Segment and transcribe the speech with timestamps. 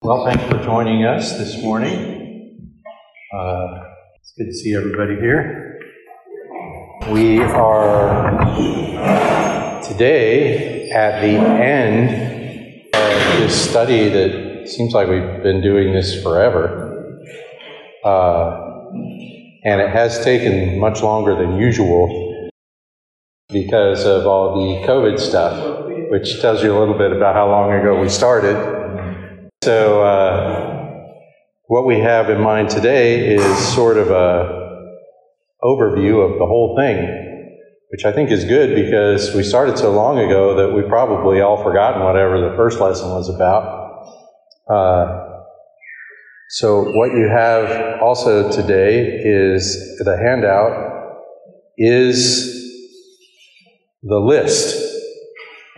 [0.00, 2.70] Well, thanks for joining us this morning.
[3.36, 3.80] Uh,
[4.14, 5.80] it's good to see everybody here.
[7.10, 8.38] We are
[9.82, 17.20] today at the end of this study that seems like we've been doing this forever.
[18.04, 18.90] Uh,
[19.64, 22.50] and it has taken much longer than usual
[23.48, 27.72] because of all the COVID stuff, which tells you a little bit about how long
[27.72, 28.77] ago we started.
[29.62, 31.02] So, uh,
[31.66, 34.86] what we have in mind today is sort of a
[35.64, 37.58] overview of the whole thing,
[37.90, 41.60] which I think is good because we started so long ago that we probably all
[41.60, 44.14] forgotten whatever the first lesson was about.
[44.70, 45.42] Uh,
[46.50, 51.24] so, what you have also today is the handout
[51.76, 52.46] is
[54.04, 54.76] the list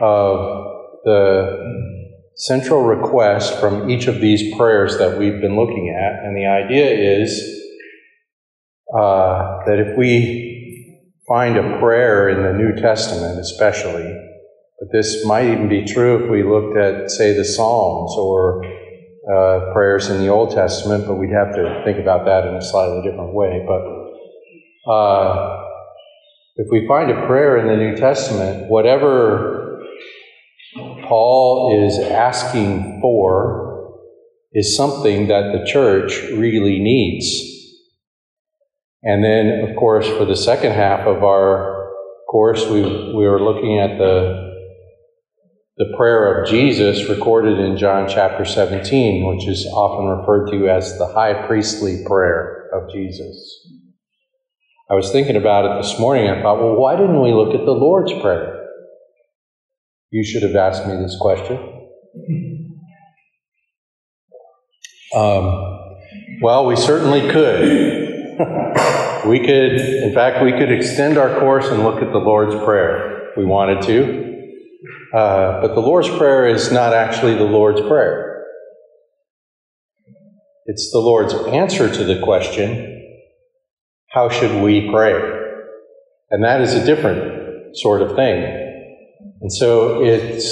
[0.00, 0.66] of
[1.04, 1.99] the
[2.40, 6.24] central request from each of these prayers that we've been looking at.
[6.24, 7.38] And the idea is
[8.96, 14.08] uh, that if we find a prayer in the New Testament, especially,
[14.80, 19.72] but this might even be true if we looked at, say, the Psalms or uh,
[19.74, 23.02] prayers in the Old Testament, but we'd have to think about that in a slightly
[23.02, 23.66] different way.
[23.68, 25.66] But uh,
[26.56, 29.59] if we find a prayer in the New Testament, whatever
[31.10, 33.98] Paul is asking for
[34.52, 37.26] is something that the church really needs.
[39.02, 41.90] And then, of course, for the second half of our
[42.30, 44.54] course, we, we were looking at the,
[45.78, 50.96] the prayer of Jesus recorded in John chapter 17, which is often referred to as
[50.98, 53.66] the high priestly prayer of Jesus.
[54.88, 56.28] I was thinking about it this morning.
[56.28, 58.59] I thought, well, why didn't we look at the Lord's Prayer?
[60.10, 61.56] You should have asked me this question.
[65.14, 65.96] Um,
[66.42, 67.62] well, we certainly could.
[69.26, 73.28] we could, in fact, we could extend our course and look at the Lord's Prayer
[73.30, 74.30] if we wanted to.
[75.16, 78.44] Uh, but the Lord's Prayer is not actually the Lord's Prayer.
[80.66, 83.18] It's the Lord's answer to the question,
[84.10, 85.14] how should we pray?
[86.30, 88.69] And that is a different sort of thing.
[89.40, 90.42] And so it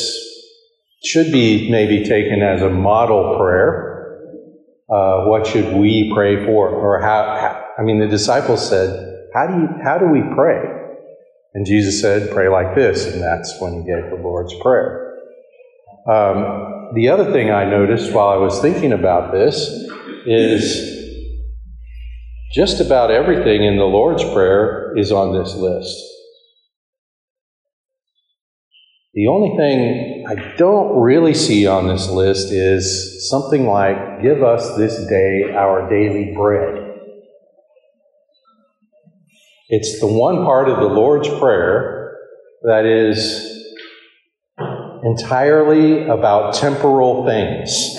[1.04, 3.96] should be maybe taken as a model prayer.
[4.90, 6.70] Uh, what should we pray for?
[6.70, 10.62] Or how, how, I mean, the disciples said, how do, you, how do we pray?
[11.54, 13.06] And Jesus said, pray like this.
[13.06, 15.16] And that's when he gave the Lord's Prayer.
[16.08, 19.68] Um, the other thing I noticed while I was thinking about this
[20.24, 20.96] is
[22.54, 26.02] just about everything in the Lord's Prayer is on this list.
[29.14, 34.76] The only thing I don't really see on this list is something like, Give us
[34.76, 36.84] this day our daily bread.
[39.70, 42.16] It's the one part of the Lord's Prayer
[42.62, 43.58] that is
[45.04, 47.96] entirely about temporal things,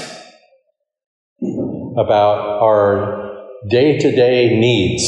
[1.97, 5.03] about our day to day needs.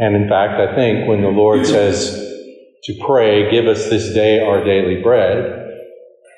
[0.00, 2.29] And in fact, I think when the Lord says,
[2.84, 5.60] to pray, Give us this day our daily bread,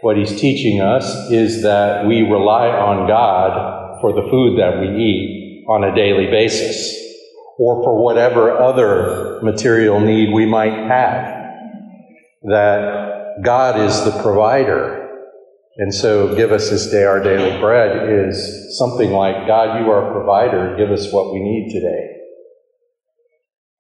[0.03, 4.89] what he's teaching us is that we rely on God for the food that we
[4.89, 6.93] eat on a daily basis,
[7.57, 11.41] or for whatever other material need we might have.
[12.43, 14.99] That God is the provider.
[15.77, 20.11] And so, give us this day our daily bread is something like, God, you are
[20.11, 22.12] a provider, give us what we need today.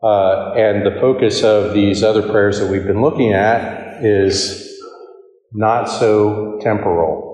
[0.03, 4.81] Uh, and the focus of these other prayers that we've been looking at is
[5.53, 7.31] not so temporal.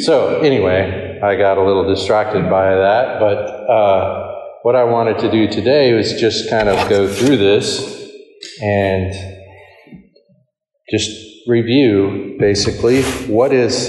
[0.00, 3.38] So, anyway, I got a little distracted by that, but
[3.70, 8.10] uh, what I wanted to do today was just kind of go through this
[8.60, 9.14] and
[10.90, 11.10] just
[11.46, 13.88] review basically what is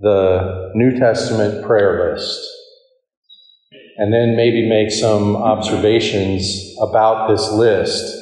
[0.00, 2.40] the New Testament prayer list
[3.96, 8.18] and then maybe make some observations about this list.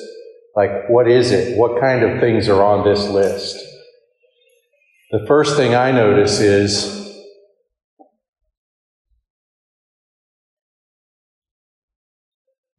[0.57, 1.57] Like, what is it?
[1.57, 3.57] What kind of things are on this list?
[5.13, 7.01] The first thing I notice is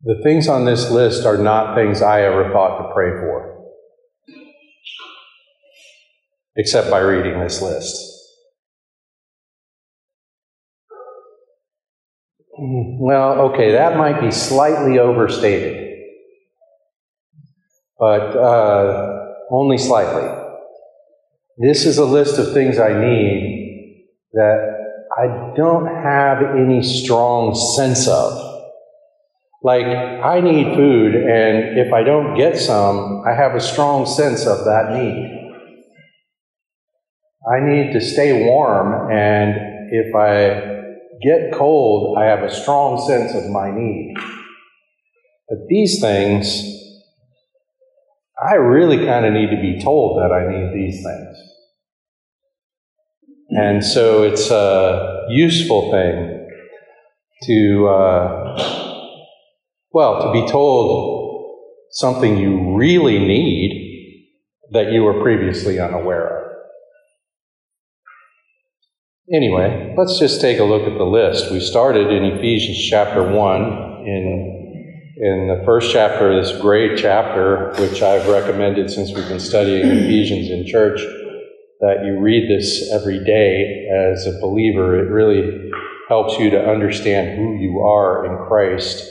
[0.03, 3.67] the things on this list are not things I ever thought to pray for,
[6.55, 8.10] except by reading this list.
[12.63, 15.97] Well, okay, that might be slightly overstated,
[17.97, 20.29] but uh, only slightly.
[21.57, 24.77] This is a list of things I need, that
[25.17, 28.61] I don't have any strong sense of.
[29.63, 34.45] Like, I need food, and if I don't get some, I have a strong sense
[34.45, 35.63] of that need.
[37.51, 40.81] I need to stay warm, and if I
[41.21, 44.15] get cold, I have a strong sense of my need.
[45.50, 46.63] But these things,
[48.41, 51.38] I really kind of need to be told that I need these things.
[53.50, 56.47] And so it's a useful thing
[57.44, 58.88] to, uh,
[59.91, 61.57] well, to be told
[61.91, 64.27] something you really need
[64.71, 66.50] that you were previously unaware of.
[69.29, 71.51] Anyway, let's just take a look at the list.
[71.51, 73.63] We started in Ephesians chapter 1
[74.06, 74.57] in
[75.23, 79.85] in the first chapter of this great chapter, which I've recommended since we've been studying
[79.85, 81.00] Ephesians in church,
[81.79, 84.97] that you read this every day as a believer.
[84.97, 85.69] It really
[86.09, 89.07] helps you to understand who you are in Christ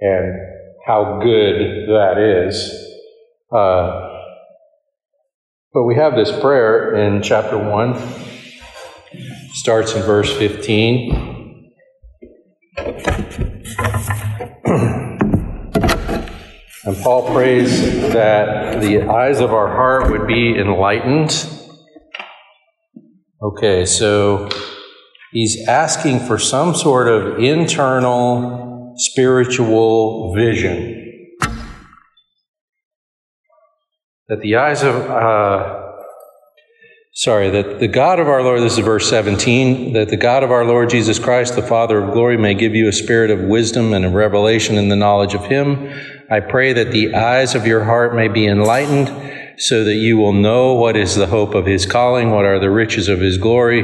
[0.00, 0.40] and
[0.86, 2.72] how good that is.
[3.52, 4.22] Uh,
[5.74, 7.92] but we have this prayer in chapter 1,
[9.52, 11.72] starts in verse 15.
[16.84, 17.80] And Paul prays
[18.12, 21.32] that the eyes of our heart would be enlightened
[23.42, 24.48] Okay, so
[25.30, 31.36] he's asking for some sort of internal spiritual vision.
[34.28, 35.75] That the eyes of, uh,
[37.16, 40.50] sorry, that the God of our Lord, this is verse 17, that the God of
[40.50, 43.94] our Lord Jesus Christ, the Father of glory, may give you a spirit of wisdom
[43.94, 45.90] and of revelation in the knowledge of Him.
[46.30, 49.08] I pray that the eyes of your heart may be enlightened
[49.58, 52.70] so that you will know what is the hope of his calling, what are the
[52.70, 53.82] riches of his glory,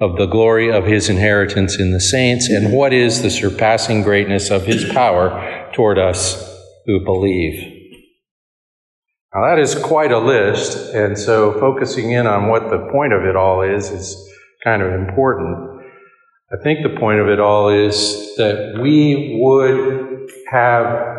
[0.00, 4.50] of the glory of his inheritance in the saints, and what is the surpassing greatness
[4.50, 6.42] of his power toward us
[6.86, 7.77] who believe.
[9.38, 13.22] Now, that is quite a list, and so focusing in on what the point of
[13.22, 14.28] it all is is
[14.64, 15.80] kind of important.
[16.52, 21.18] I think the point of it all is that we would have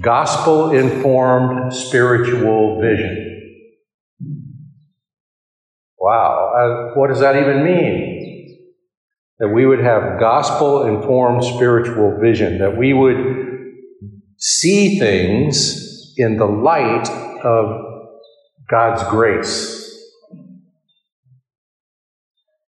[0.00, 3.74] gospel informed spiritual vision.
[5.98, 8.58] Wow, uh, what does that even mean?
[9.38, 13.16] That we would have gospel informed spiritual vision, that we would
[14.38, 15.87] see things
[16.18, 17.08] in the light
[17.44, 18.08] of
[18.68, 19.76] God's grace.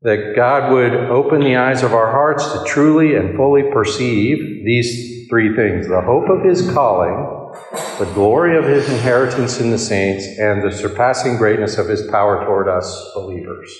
[0.02, 5.28] That God would open the eyes of our hearts to truly and fully perceive these
[5.28, 7.54] three things the hope of his calling,
[7.98, 12.44] the glory of his inheritance in the saints, and the surpassing greatness of his power
[12.44, 13.74] toward us believers.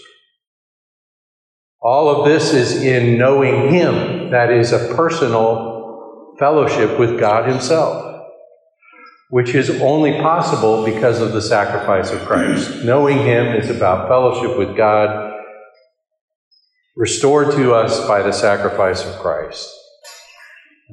[1.83, 8.10] All of this is in knowing him, that is, a personal fellowship with God himself
[9.31, 12.85] which is only possible because of the sacrifice of Christ.
[12.85, 15.32] Knowing Him is about fellowship with God,
[16.97, 19.69] restored to us by the sacrifice of Christ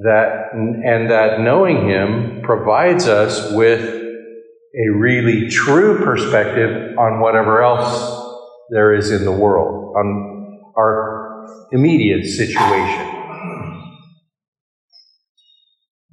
[0.03, 8.25] that and that knowing him provides us with a really true perspective on whatever else
[8.69, 13.16] there is in the world on our immediate situation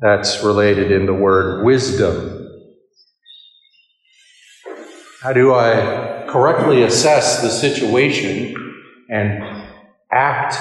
[0.04, 2.14] that's related in the word wisdom
[5.22, 8.54] how do i correctly assess the situation
[9.08, 9.42] and
[10.12, 10.56] act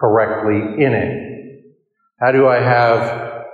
[0.00, 1.28] correctly in it
[2.20, 3.44] how do I have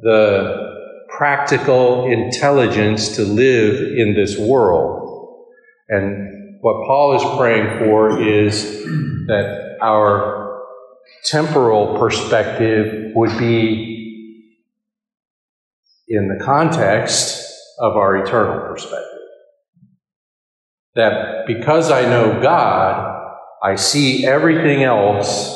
[0.00, 5.42] the practical intelligence to live in this world?
[5.88, 8.84] And what Paul is praying for is
[9.26, 10.62] that our
[11.24, 13.95] temporal perspective would be
[16.08, 17.42] in the context
[17.78, 19.02] of our eternal perspective.
[20.94, 25.52] That because I know God, I see everything else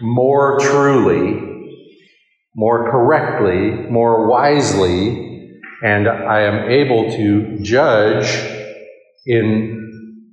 [0.00, 1.50] more truly
[2.54, 8.26] more correctly, more wisely, and I am able to judge
[9.24, 10.26] in,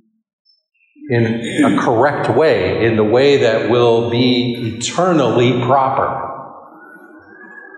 [1.10, 6.24] in a correct way, in the way that will be eternally proper.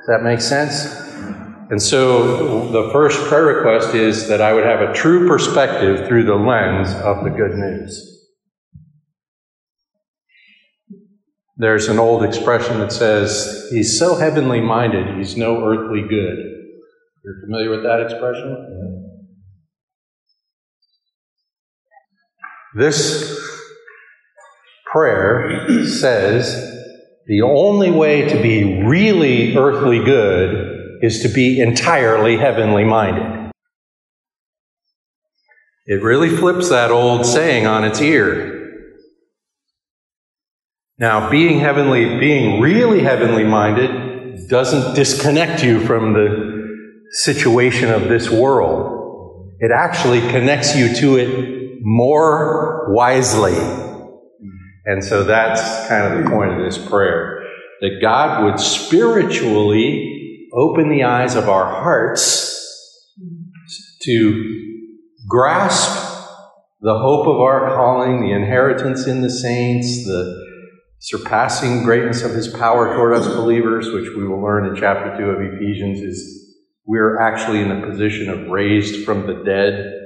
[0.01, 1.10] Does that make sense?
[1.71, 6.25] And so the first prayer request is that I would have a true perspective through
[6.25, 8.27] the lens of the good news.
[11.57, 16.39] There's an old expression that says, He's so heavenly minded, he's no earthly good.
[17.25, 19.07] You're familiar with that expression?
[22.75, 23.39] This
[24.91, 26.55] prayer says
[27.27, 30.70] the only way to be really earthly good
[31.01, 33.51] is to be entirely heavenly minded.
[35.87, 38.57] It really flips that old saying on its ear.
[40.99, 48.31] Now, being heavenly, being really heavenly minded doesn't disconnect you from the situation of this
[48.31, 49.51] world.
[49.59, 53.57] It actually connects you to it more wisely.
[54.85, 57.43] And so that's kind of the point of this prayer
[57.81, 60.20] that God would spiritually
[60.53, 63.17] open the eyes of our hearts
[64.03, 64.87] to
[65.29, 66.09] grasp
[66.81, 70.47] the hope of our calling, the inheritance in the saints, the
[70.99, 75.25] surpassing greatness of his power toward us believers, which we will learn in chapter 2
[75.25, 80.01] of Ephesians, is we're actually in a position of raised from the dead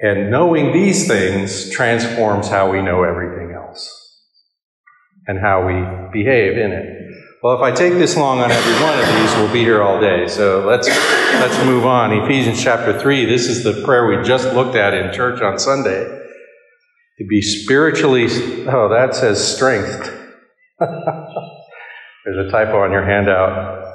[0.00, 3.88] and knowing these things transforms how we know everything else
[5.26, 5.72] and how we
[6.12, 7.03] behave in it.
[7.44, 10.00] Well, if I take this long on every one of these, we'll be here all
[10.00, 10.28] day.
[10.28, 12.10] So let's let's move on.
[12.24, 16.04] Ephesians chapter 3, this is the prayer we just looked at in church on Sunday.
[17.18, 18.28] To be spiritually
[18.66, 20.10] oh, that says strength.
[20.80, 23.92] There's a typo on your handout.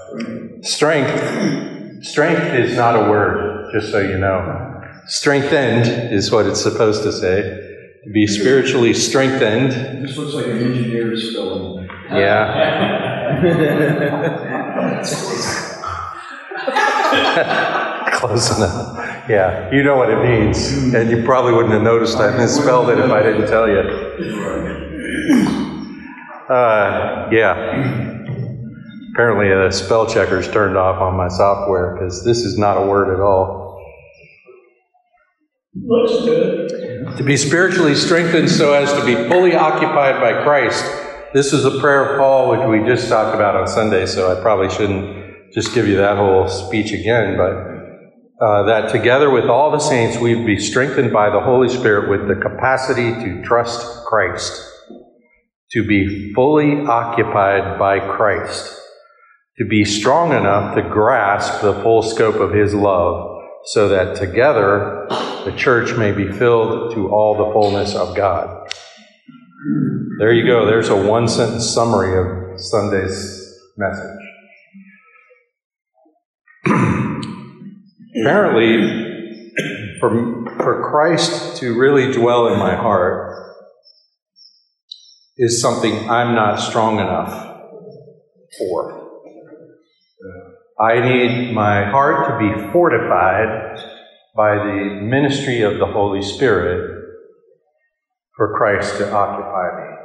[0.62, 2.06] Strength.
[2.06, 4.80] Strength is not a word, just so you know.
[5.08, 7.42] Strengthened is what it's supposed to say.
[8.04, 10.06] To be spiritually strengthened.
[10.06, 11.90] This looks like an engineer's spelling.
[12.12, 13.06] Yeah.
[18.20, 19.30] Close enough.
[19.30, 20.94] Yeah, you know what it means.
[20.94, 23.80] And you probably wouldn't have noticed I misspelled it if I didn't tell you.
[26.50, 27.54] Uh, yeah.
[29.14, 33.14] Apparently, the spell checker's turned off on my software because this is not a word
[33.14, 33.80] at all.
[35.76, 36.70] Looks good.
[37.18, 40.84] To be spiritually strengthened so as to be fully occupied by Christ.
[41.32, 44.42] This is a prayer of Paul, which we just talked about on Sunday, so I
[44.42, 49.70] probably shouldn't just give you that whole speech again, but uh, that together with all
[49.70, 54.60] the saints, we'd be strengthened by the Holy Spirit with the capacity to trust Christ,
[55.74, 58.76] to be fully occupied by Christ,
[59.60, 65.06] to be strong enough to grasp the full scope of His love so that together
[65.46, 68.68] the church may be filled to all the fullness of God.
[70.20, 70.66] There you go.
[70.66, 74.20] There's a one sentence summary of Sunday's message.
[78.22, 79.54] Apparently,
[80.02, 83.34] for, for Christ to really dwell in my heart
[85.38, 87.62] is something I'm not strong enough
[88.58, 89.22] for.
[90.82, 93.80] I need my heart to be fortified
[94.36, 97.06] by the ministry of the Holy Spirit
[98.36, 99.99] for Christ to occupy me.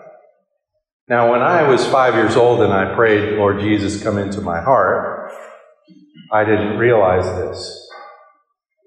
[1.07, 4.63] Now, when I was five years old and I prayed, Lord Jesus, come into my
[4.63, 5.31] heart,
[6.33, 7.91] I didn't realize this.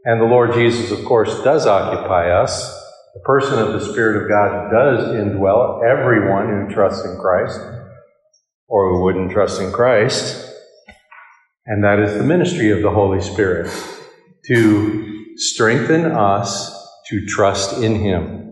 [0.03, 2.73] And the Lord Jesus, of course, does occupy us.
[3.13, 7.59] The person of the Spirit of God does indwell everyone who trusts in Christ
[8.67, 10.43] or who wouldn't trust in Christ.
[11.67, 13.71] And that is the ministry of the Holy Spirit
[14.47, 16.73] to strengthen us
[17.09, 18.46] to trust in Him.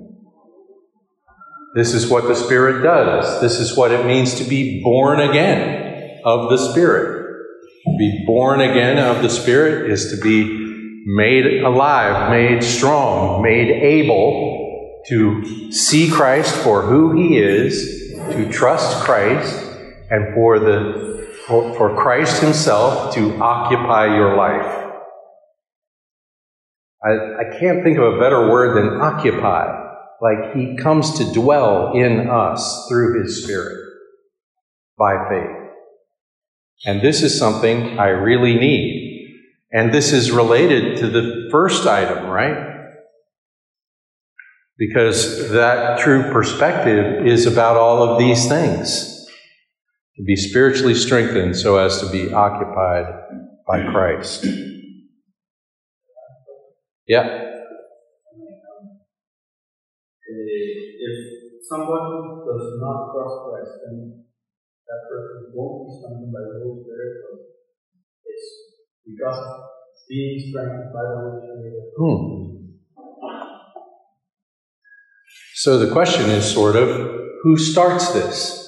[1.76, 3.42] This is what the Spirit does.
[3.42, 7.26] This is what it means to be born again of the Spirit.
[7.86, 13.70] To be born again of the Spirit is to be made alive, made strong, made
[13.70, 19.54] able to see Christ for who He is, to trust Christ,
[20.10, 24.94] and for the for, for Christ Himself to occupy your life.
[27.04, 29.85] I, I can't think of a better word than occupy.
[30.26, 33.78] Like He comes to dwell in us through His Spirit
[34.98, 35.56] by faith.
[36.88, 39.36] And this is something I really need.
[39.72, 42.58] And this is related to the first item, right?
[44.80, 49.28] Because that true perspective is about all of these things
[50.16, 53.06] to be spiritually strengthened so as to be occupied
[53.68, 54.48] by Christ.
[57.08, 57.45] Yeah.
[60.56, 61.16] If
[61.68, 64.24] someone does not cross Christ, then
[64.88, 67.18] that person won't be strengthened by the Holy Spirit.
[68.26, 68.48] It's
[69.06, 69.42] because
[70.08, 71.86] being strengthened by the Holy Spirit.
[71.98, 72.46] Hmm.
[75.56, 76.90] So the question is sort of
[77.44, 78.62] who starts this?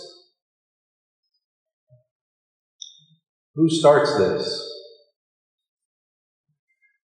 [3.56, 4.64] Who starts this?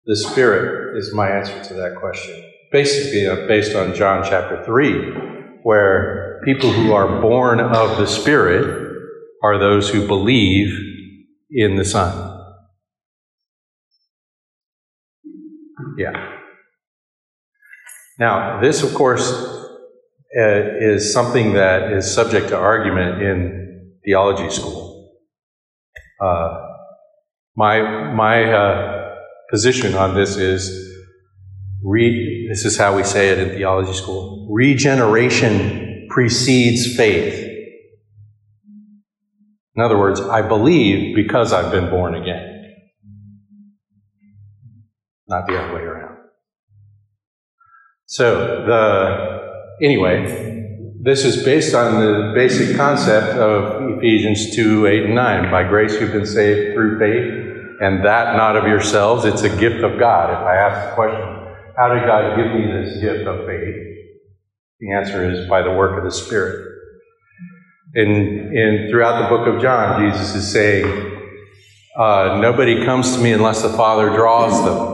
[0.05, 2.52] The Spirit is my answer to that question.
[2.73, 8.65] Basically uh, based on John chapter 3, where people who are born of the Spirit
[9.43, 10.75] are those who believe
[11.51, 12.31] in the Son.
[15.97, 16.39] Yeah.
[18.17, 19.31] Now, this, of course,
[20.35, 25.11] uh, is something that is subject to argument in theology school.
[26.19, 26.59] Uh,
[27.55, 29.15] my my uh,
[29.51, 30.92] position on this is
[31.83, 37.49] re, this is how we say it in theology school regeneration precedes faith.
[39.75, 42.75] In other words, I believe because I've been born again,
[45.27, 46.17] not the other way around.
[48.05, 50.53] So, the, anyway,
[51.01, 55.51] this is based on the basic concept of Ephesians 2 8 and 9.
[55.51, 59.83] By grace you've been saved through faith, and that not of yourselves, it's a gift
[59.83, 60.29] of God.
[60.29, 61.32] If I ask the question,
[61.77, 63.75] how did God give me this gift of faith?
[64.79, 66.69] The answer is by the work of the Spirit.
[67.95, 70.85] In throughout the book of John, Jesus is saying,
[71.97, 74.93] uh, "Nobody comes to me unless the Father draws them."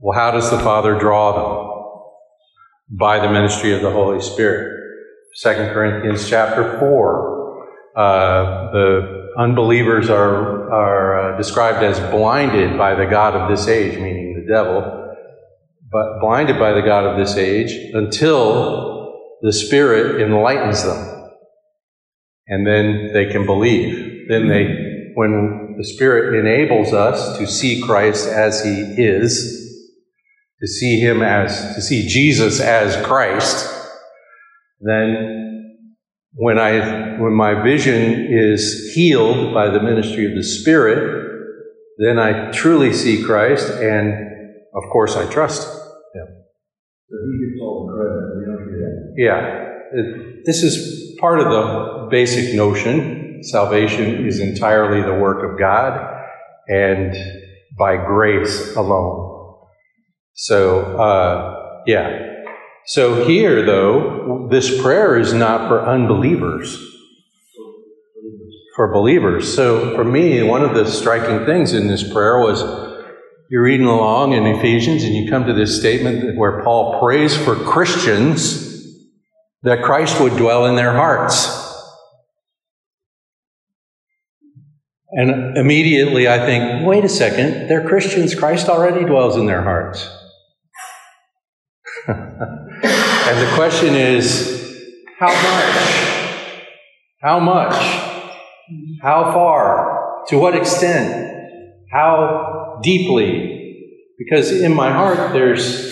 [0.00, 2.98] Well, how does the Father draw them?
[2.98, 4.78] By the ministry of the Holy Spirit.
[5.42, 7.64] 2 Corinthians chapter 4.
[7.96, 13.98] Uh, the unbelievers are, are uh, described as blinded by the God of this age,
[13.98, 14.17] meaning the
[14.48, 15.14] devil,
[15.90, 21.30] but blinded by the God of this age until the Spirit enlightens them.
[22.48, 24.28] And then they can believe.
[24.28, 29.58] Then they, when the Spirit enables us to see Christ as He is,
[30.60, 33.72] to see him as, to see Jesus as Christ,
[34.80, 35.76] then
[36.32, 41.26] when I, when my vision is healed by the ministry of the Spirit,
[41.98, 44.27] then I truly see Christ and
[44.74, 45.66] of course I trust
[46.14, 46.26] him.
[47.08, 49.14] So he gets all the credit, we don't get that.
[49.16, 49.64] Yeah.
[49.92, 53.42] It, this is part of the basic notion.
[53.42, 56.16] Salvation is entirely the work of God
[56.68, 57.16] and
[57.78, 59.56] by grace alone.
[60.34, 62.26] So, uh, yeah.
[62.86, 66.78] So here, though, this prayer is not for unbelievers,
[68.76, 69.54] for believers.
[69.54, 72.87] So for me, one of the striking things in this prayer was
[73.50, 77.54] you're reading along in Ephesians and you come to this statement where Paul prays for
[77.54, 78.66] Christians
[79.62, 81.64] that Christ would dwell in their hearts.
[85.10, 88.34] And immediately I think, wait a second, they're Christians.
[88.34, 90.06] Christ already dwells in their hearts.
[92.06, 94.58] and the question is
[95.18, 96.18] how much?
[97.22, 97.74] How much?
[99.00, 100.24] How far?
[100.28, 101.24] To what extent?
[101.90, 104.04] How deeply?
[104.18, 105.88] Because in my heart there's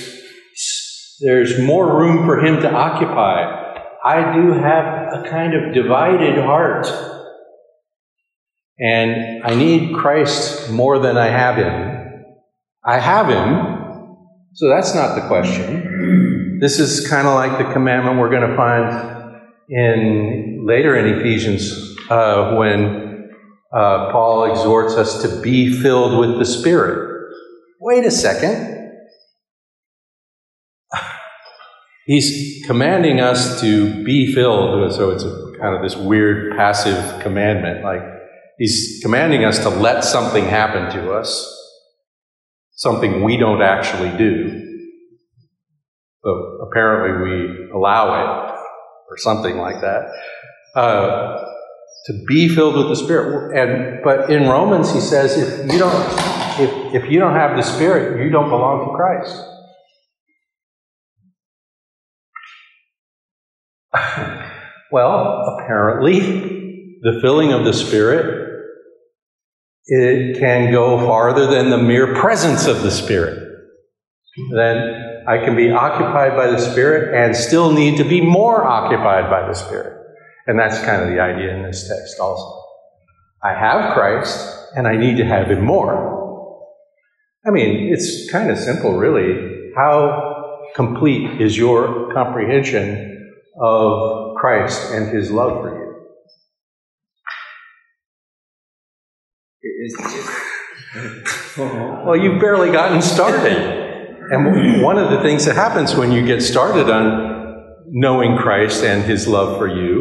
[1.20, 3.64] there's more room for him to occupy.
[4.04, 6.86] I do have a kind of divided heart.
[8.78, 11.96] And I need Christ more than I have him.
[12.84, 14.16] I have him,
[14.52, 16.58] so that's not the question.
[16.60, 21.96] This is kind of like the commandment we're going to find in later in Ephesians
[22.08, 23.05] uh, when
[23.72, 27.32] uh, Paul exhorts us to be filled with the Spirit.
[27.80, 28.90] Wait a second.
[32.06, 37.82] He's commanding us to be filled, so it's a, kind of this weird passive commandment.
[37.82, 38.02] Like
[38.58, 41.52] he's commanding us to let something happen to us
[42.76, 44.62] something we don't actually do.
[46.22, 48.58] But apparently we allow it,
[49.08, 50.10] or something like that.
[50.74, 51.45] Uh,
[52.06, 53.56] to be filled with the Spirit.
[53.56, 57.62] And but in Romans he says if you don't if, if you don't have the
[57.62, 59.42] Spirit, you don't belong to Christ.
[64.90, 66.20] well, apparently,
[67.02, 68.44] the filling of the Spirit
[69.88, 73.40] it can go farther than the mere presence of the Spirit.
[74.52, 79.30] Then I can be occupied by the Spirit and still need to be more occupied
[79.30, 80.05] by the Spirit.
[80.46, 82.62] And that's kind of the idea in this text also.
[83.42, 86.14] I have Christ and I need to have Him more.
[87.46, 89.72] I mean, it's kind of simple, really.
[89.76, 95.86] How complete is your comprehension of Christ and His love for you?
[101.56, 103.84] well, you've barely gotten started.
[104.30, 107.36] And one of the things that happens when you get started on
[107.88, 109.95] knowing Christ and his love for you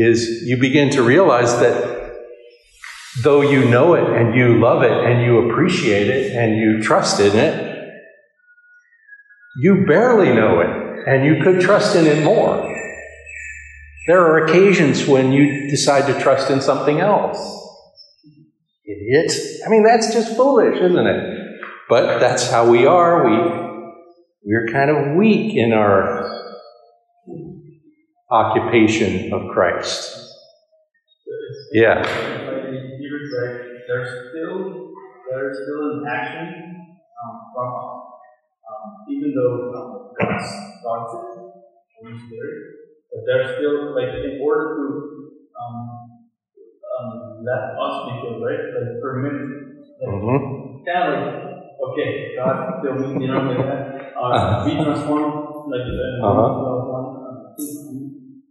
[0.00, 2.14] is you begin to realize that
[3.24, 7.18] though you know it and you love it and you appreciate it and you trust
[7.18, 7.74] in it,
[9.60, 12.64] you barely know it, and you could trust in it more.
[14.06, 17.38] There are occasions when you decide to trust in something else.
[18.86, 19.32] Idiot.
[19.66, 21.60] I mean, that's just foolish, isn't it?
[21.88, 23.28] But that's how we are.
[23.28, 23.36] We,
[24.44, 26.37] we're kind of weak in our
[28.30, 30.34] occupation of Christ.
[31.72, 32.02] Yeah.
[33.88, 34.92] There's still
[35.30, 36.76] there's still an action
[37.24, 37.92] um, from us,
[38.68, 40.40] um, even though um, God
[40.80, 41.40] starts it,
[42.00, 42.62] Holy Spirit,
[43.12, 44.84] but there's still like in order to
[45.56, 45.76] um,
[47.00, 48.60] um, let us be filled, right?
[48.76, 49.32] Like permit,
[50.00, 50.84] like, Mm-hmm.
[50.84, 51.44] kind of like
[51.88, 54.12] okay, God fill me, you know, like that.
[54.20, 56.68] Uh, be transformed, like uh, Uh-huh.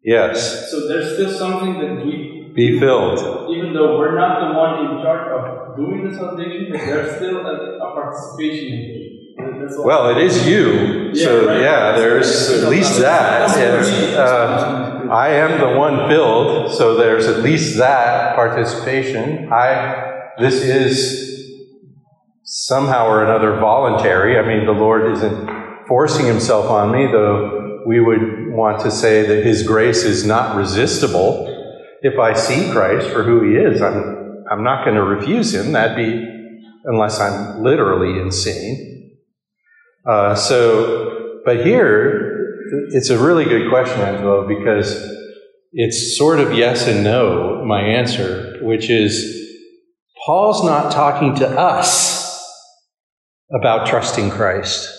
[0.07, 0.71] Yes.
[0.71, 3.19] So there's still something that we Be filled.
[3.51, 7.45] even though we're not the one in charge of doing the salvation, but there's still
[7.45, 9.83] a, a participation in it.
[9.83, 11.13] Well, it is you.
[11.13, 11.59] So, right.
[11.59, 13.55] yeah, there's at least that.
[13.57, 19.51] And, uh, I am the one filled, so there's at least that participation.
[19.51, 21.51] I, this is
[22.43, 24.39] somehow or another voluntary.
[24.39, 25.49] I mean, the Lord isn't
[25.85, 30.55] forcing himself on me, though we would want to say that his grace is not
[30.55, 31.47] resistible.
[32.01, 35.71] If I see Christ for who he is, I'm, I'm not going to refuse him.
[35.71, 36.25] That'd be,
[36.85, 39.17] unless I'm literally insane.
[40.09, 42.57] Uh, so, but here,
[42.91, 45.15] it's a really good question, Angelo, because
[45.73, 49.47] it's sort of yes and no, my answer, which is
[50.25, 52.17] Paul's not talking to us
[53.53, 54.93] about trusting Christ.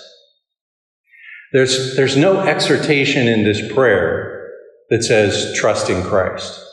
[1.52, 4.50] There's, there's no exhortation in this prayer
[4.90, 6.64] that says trust in Christ.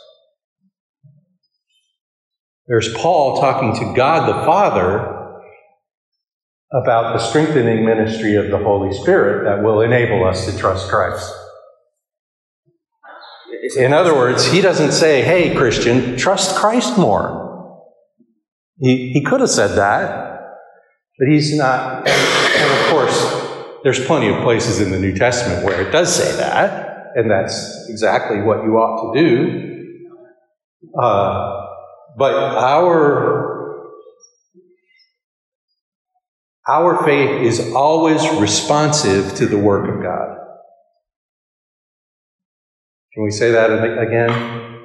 [2.66, 5.12] There's Paul talking to God the Father
[6.72, 11.32] about the strengthening ministry of the Holy Spirit that will enable us to trust Christ.
[13.76, 17.82] In other words, he doesn't say, hey, Christian, trust Christ more.
[18.78, 20.40] He, he could have said that,
[21.18, 22.06] but he's not.
[22.06, 23.35] And, and of course,
[23.82, 27.88] there's plenty of places in the New Testament where it does say that, and that's
[27.88, 29.66] exactly what you ought to do.
[31.00, 31.66] Uh,
[32.16, 33.56] but our
[36.68, 40.36] our faith is always responsive to the work of God.
[43.14, 44.82] Can we say that again?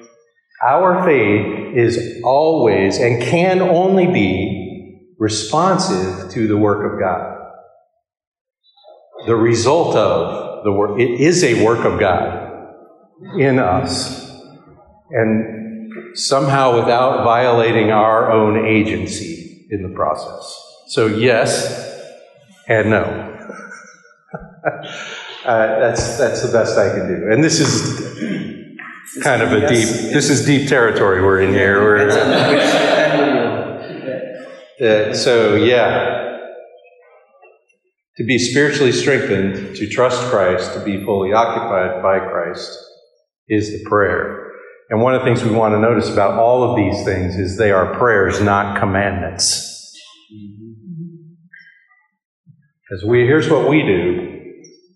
[0.64, 7.41] Our faith is always and can only be responsive to the work of God.
[9.26, 12.52] The result of the work, it is a work of God
[13.38, 14.32] in us.
[15.10, 20.58] And somehow without violating our own agency in the process.
[20.88, 21.90] So, yes
[22.68, 23.04] and no.
[24.66, 24.82] uh,
[25.46, 27.32] that's, that's the best I can do.
[27.32, 28.78] And this is
[29.24, 31.82] kind of a deep, this is deep territory we're in here.
[31.82, 32.10] We're,
[34.82, 36.31] uh, so, yeah.
[38.22, 42.72] To be spiritually strengthened, to trust Christ, to be fully occupied by Christ
[43.48, 44.52] is the prayer.
[44.92, 47.58] And one of the things we want to notice about all of these things is
[47.58, 49.92] they are prayers, not commandments.
[52.84, 54.28] Because we, here's what we do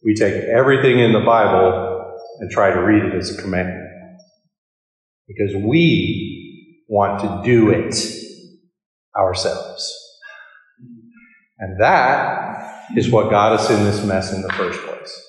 [0.04, 3.90] we take everything in the Bible and try to read it as a commandment.
[5.28, 7.96] Because we want to do it
[9.18, 9.92] ourselves.
[11.58, 12.65] And that
[12.96, 15.22] is what got us in this mess in the first place.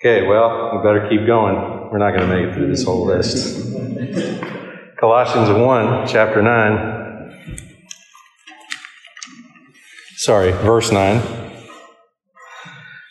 [0.00, 1.56] Okay, well, we better keep going.
[1.90, 3.66] We're not going to make it through this whole list.
[4.98, 7.56] Colossians 1, chapter 9.
[10.16, 11.20] Sorry, verse 9.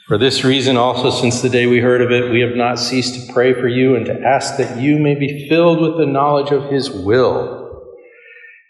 [0.07, 3.27] For this reason, also, since the day we heard of it, we have not ceased
[3.27, 6.51] to pray for you and to ask that you may be filled with the knowledge
[6.51, 7.64] of His will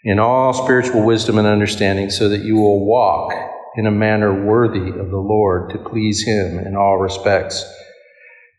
[0.06, 3.34] in all spiritual wisdom and understanding, so that you will walk
[3.76, 7.62] in a manner worthy of the Lord to please Him in all respects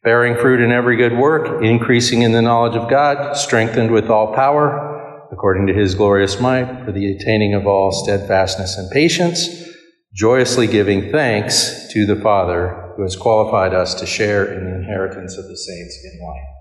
[0.07, 4.33] bearing fruit in every good work, increasing in the knowledge of God, strengthened with all
[4.33, 9.49] power, according to his glorious might, for the attaining of all steadfastness and patience,
[10.15, 15.37] joyously giving thanks to the Father who has qualified us to share in the inheritance
[15.37, 16.53] of the saints in light.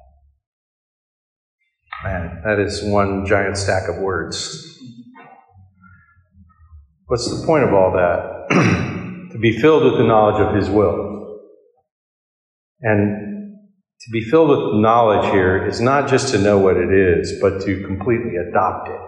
[2.02, 4.75] Man, that is one giant stack of words.
[7.06, 8.48] What's the point of all that?
[9.32, 11.40] to be filled with the knowledge of his will.
[12.80, 13.58] And
[14.00, 17.60] to be filled with knowledge here is not just to know what it is, but
[17.62, 19.00] to completely adopt it.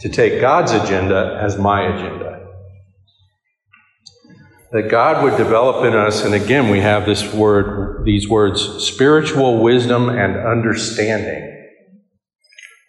[0.00, 2.48] to take God's agenda as my agenda.
[4.72, 9.62] That God would develop in us, and again we have this word, these words, spiritual
[9.62, 11.59] wisdom and understanding.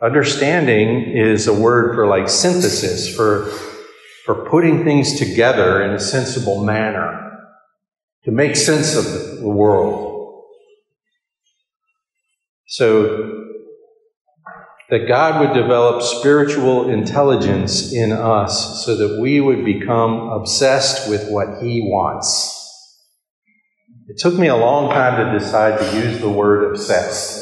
[0.02, 3.46] Understanding is a word for like synthesis, for,
[4.26, 7.40] for putting things together in a sensible manner,
[8.24, 10.44] to make sense of the world.
[12.68, 13.42] So
[14.92, 21.30] that God would develop spiritual intelligence in us so that we would become obsessed with
[21.30, 22.58] what He wants.
[24.10, 27.41] It took me a long time to decide to use the word obsessed,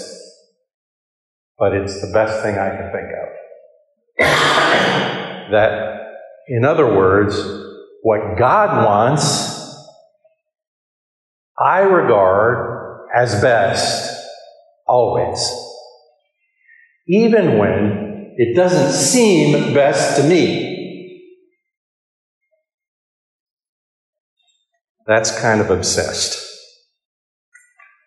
[1.60, 3.30] but it's the best thing I can think of.
[5.52, 6.14] that,
[6.48, 7.36] in other words,
[8.02, 9.58] what God wants,
[11.60, 14.16] I regard as best
[14.88, 15.40] always
[17.10, 21.26] even when it doesn't seem best to me.
[25.08, 26.38] That's kind of obsessed.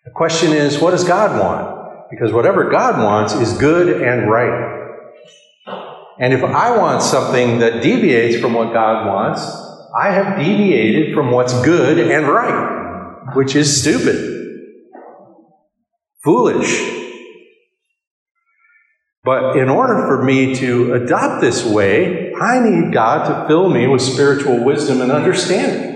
[0.05, 1.72] The question is, what does God want?
[2.13, 4.81] Because whatever God wants is good and right.
[6.19, 9.41] And if I want something that deviates from what God wants,
[9.97, 14.69] I have deviated from what's good and right, which is stupid,
[16.23, 17.01] foolish.
[19.23, 23.87] But in order for me to adopt this way, I need God to fill me
[23.87, 25.93] with spiritual wisdom and understanding.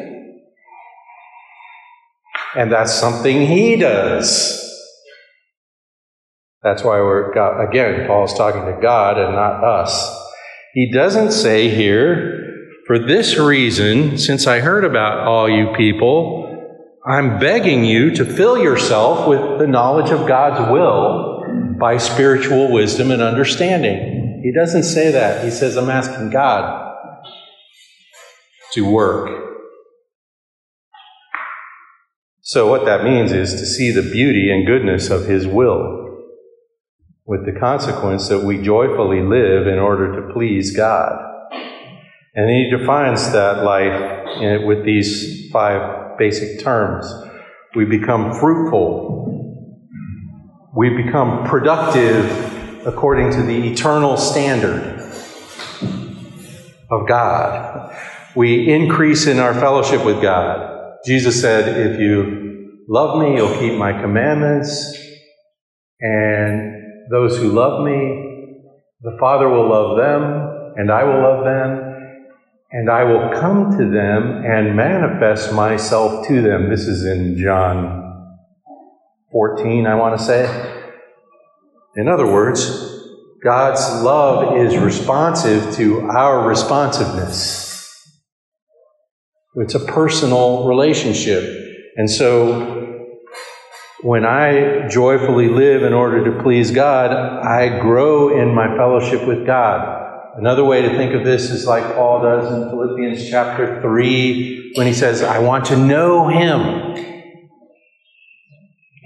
[2.56, 4.64] And that's something He does.
[6.64, 7.32] That's why we're,
[7.68, 10.10] again, Paul's talking to God and not us.
[10.74, 12.44] He doesn't say here,
[12.88, 16.48] for this reason, since I heard about all you people,
[17.06, 21.44] I'm begging you to fill yourself with the knowledge of God's will
[21.80, 24.42] by spiritual wisdom and understanding.
[24.44, 25.44] He doesn't say that.
[25.44, 26.96] He says, I'm asking God
[28.74, 29.46] to work.
[32.42, 35.97] So, what that means is to see the beauty and goodness of His will,
[37.28, 41.12] with the consequence that we joyfully live in order to please God.
[42.34, 47.12] And He defines that life with these five basic terms.
[47.76, 49.18] We become fruitful
[50.78, 55.02] we become productive according to the eternal standard
[56.92, 57.98] of God.
[58.36, 60.98] We increase in our fellowship with God.
[61.04, 64.96] Jesus said, If you love me, you'll keep my commandments,
[66.00, 66.77] and
[67.10, 68.62] those who love me,
[69.02, 71.88] the Father will love them, and I will love them,
[72.72, 76.70] and I will come to them and manifest myself to them.
[76.70, 78.38] This is in John
[79.32, 80.74] 14, I want to say.
[81.96, 82.88] In other words,
[83.44, 87.68] God's love is responsive to our responsiveness.
[89.56, 91.44] It's a personal relationship.
[91.96, 92.77] And so,
[94.02, 99.46] when I joyfully live in order to please God, I grow in my fellowship with
[99.46, 100.06] God.
[100.38, 104.86] Another way to think of this is like Paul does in Philippians chapter 3 when
[104.86, 106.98] he says, I want to know Him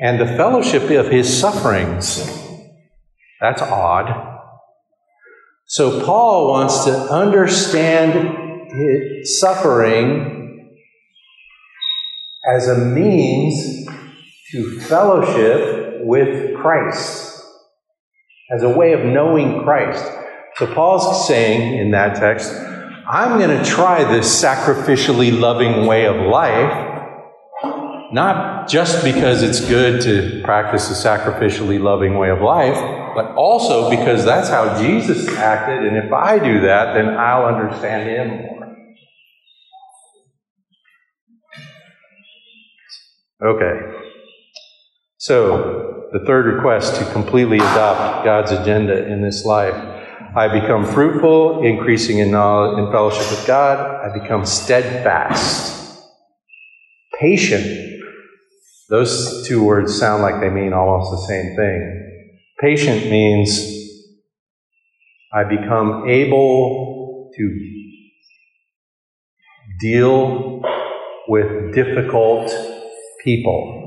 [0.01, 2.27] and the fellowship of his sufferings.
[3.39, 4.39] That's odd.
[5.65, 8.27] So Paul wants to understand
[9.25, 10.75] suffering
[12.51, 13.87] as a means
[14.51, 17.41] to fellowship with Christ,
[18.53, 20.05] as a way of knowing Christ.
[20.55, 22.51] So Paul's saying in that text,
[23.09, 26.91] I'm going to try this sacrificially loving way of life
[28.11, 32.75] not just because it's good to practice a sacrificially loving way of life,
[33.15, 38.09] but also because that's how Jesus acted, and if I do that, then I'll understand
[38.09, 38.61] Him more.
[43.43, 44.00] Okay.
[45.21, 49.75] So, the third request to completely adopt God's agenda in this life.
[50.35, 53.77] I become fruitful, increasing in knowledge in fellowship with God.
[54.03, 56.01] I become steadfast,
[57.19, 58.01] patient,
[58.89, 62.31] those two words sound like they mean almost the same thing.
[62.59, 64.01] Patient means
[65.31, 67.93] I become able to
[69.79, 70.63] deal
[71.27, 72.51] with difficult
[73.23, 73.80] people.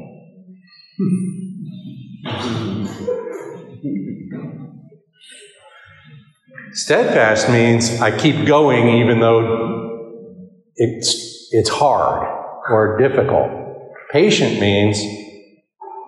[6.72, 12.26] Steadfast means I keep going even though it's, it's hard
[12.70, 13.50] or difficult.
[14.12, 15.00] Patient means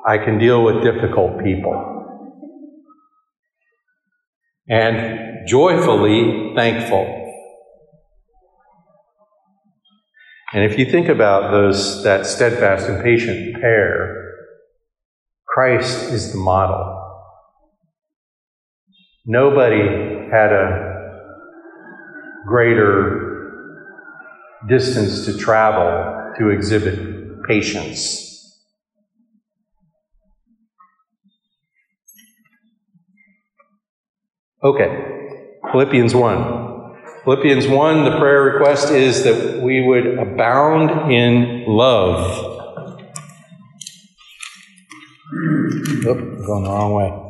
[0.07, 1.97] I can deal with difficult people.
[4.69, 7.23] and joyfully thankful.
[10.53, 14.26] And if you think about those that steadfast and patient pair,
[15.57, 17.33] Christ is the model.
[19.25, 19.79] Nobody
[20.31, 21.23] had a
[22.47, 23.73] greater
[24.69, 28.61] distance to travel to exhibit patience.
[34.63, 35.07] Okay,
[35.73, 36.95] Philippians 1.
[37.25, 42.66] Philippians 1, the prayer request is that we would abound in love.
[45.29, 46.15] Oh,
[46.47, 47.23] going the wrong way.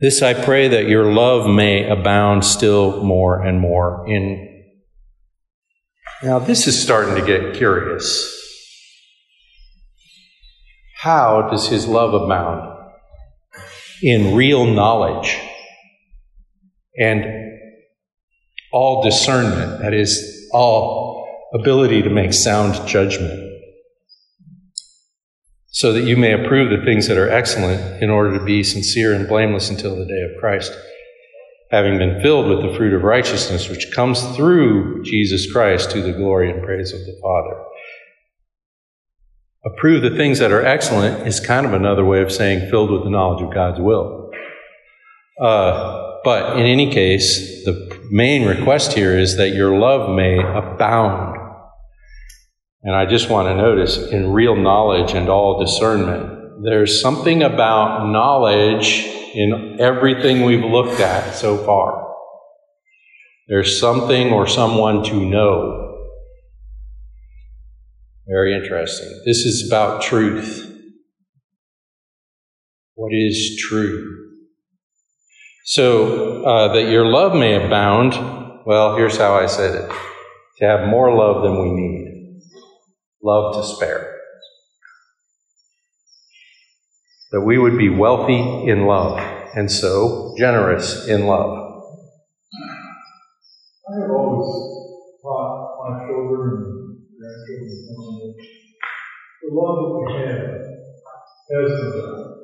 [0.00, 4.64] This I pray that your love may abound still more and more in.
[6.22, 8.32] Now, this is starting to get curious.
[10.96, 12.72] How does his love abound?
[14.02, 15.38] In real knowledge
[16.98, 17.45] and
[18.72, 23.42] all discernment, that is, all ability to make sound judgment,
[25.66, 29.12] so that you may approve the things that are excellent in order to be sincere
[29.12, 30.72] and blameless until the day of Christ,
[31.70, 36.12] having been filled with the fruit of righteousness which comes through Jesus Christ to the
[36.12, 37.62] glory and praise of the Father.
[39.66, 43.02] Approve the things that are excellent is kind of another way of saying filled with
[43.02, 44.30] the knowledge of God's will.
[45.40, 51.38] Uh, but in any case, the main request here is that your love may abound.
[52.82, 58.10] And I just want to notice in real knowledge and all discernment, there's something about
[58.10, 62.14] knowledge in everything we've looked at so far.
[63.48, 65.82] There's something or someone to know.
[68.26, 69.20] Very interesting.
[69.24, 70.62] This is about truth.
[72.94, 74.25] What is true?
[75.68, 78.12] So, uh, that your love may abound,
[78.64, 79.90] well, here's how I said it
[80.58, 82.40] to have more love than we need,
[83.20, 84.14] love to spare.
[87.32, 89.18] That we would be wealthy in love,
[89.56, 91.82] and so generous in love.
[93.88, 94.46] I have always
[95.20, 98.36] taught my children and grandchildren
[99.42, 100.46] the love that we have
[101.50, 102.36] has the value.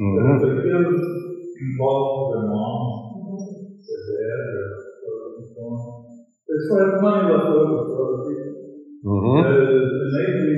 [0.00, 1.23] Mhm.
[1.54, 2.82] If it is involved their mom,
[3.86, 4.68] their dad, their
[5.06, 5.78] or so on,
[6.48, 8.54] they still have money left over for other people.
[9.06, 9.38] Mhm.
[9.44, 10.56] That is innately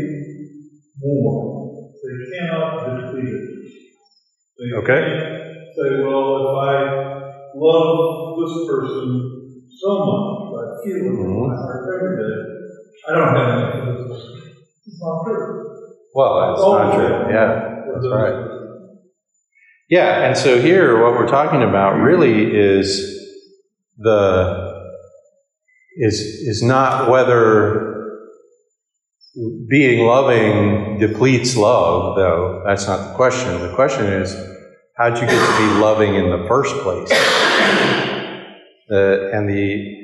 [0.97, 1.69] more.
[2.01, 3.45] They cannot defeat it.
[4.57, 5.01] They Okay.
[5.05, 5.37] can't
[5.77, 6.75] say, well, if I
[7.53, 7.93] love
[8.41, 9.09] this person
[9.69, 11.45] so much, I feel it in Mm-hmm.
[11.45, 12.37] my heart every day,
[13.09, 14.41] I don't have enough for this person.
[14.87, 15.61] It's not true.
[16.15, 17.29] Well, that's not true.
[17.29, 17.49] Yeah,
[17.85, 18.56] that's right.
[19.89, 23.17] Yeah, and so here what we're talking about really is
[23.99, 24.75] the
[25.97, 27.95] is is not whether
[29.69, 33.61] being loving depletes love, though that's not the question.
[33.61, 34.35] The question is
[34.97, 37.09] how'd you get to be loving in the first place?
[38.89, 39.97] The, and the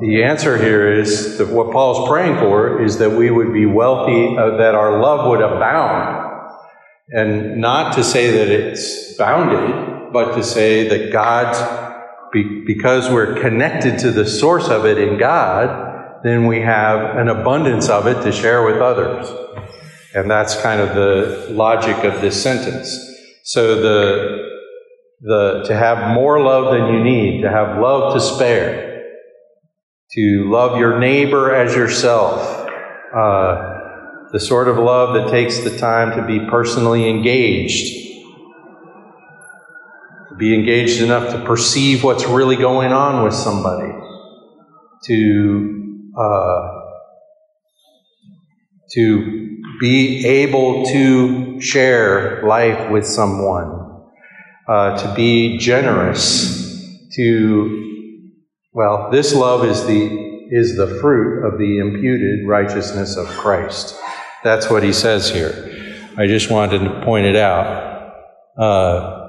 [0.00, 4.36] the answer here is that what Paul's praying for is that we would be wealthy,
[4.36, 6.27] uh, that our love would abound.
[7.10, 11.58] And not to say that it's bounded, but to say that God's,
[12.32, 17.28] be, because we're connected to the source of it in God, then we have an
[17.28, 19.26] abundance of it to share with others.
[20.14, 22.98] And that's kind of the logic of this sentence.
[23.44, 24.48] So the,
[25.20, 29.04] the, to have more love than you need, to have love to spare,
[30.12, 32.68] to love your neighbor as yourself,
[33.14, 33.77] uh,
[34.32, 37.94] the sort of love that takes the time to be personally engaged,
[40.28, 43.92] to be engaged enough to perceive what's really going on with somebody,
[45.04, 46.78] to uh,
[48.92, 54.02] to be able to share life with someone,
[54.68, 57.78] uh, to be generous, to
[58.72, 63.98] well, this love is the is the fruit of the imputed righteousness of Christ.
[64.44, 66.08] That's what he says here.
[66.16, 68.12] I just wanted to point it out.
[68.56, 69.28] Uh,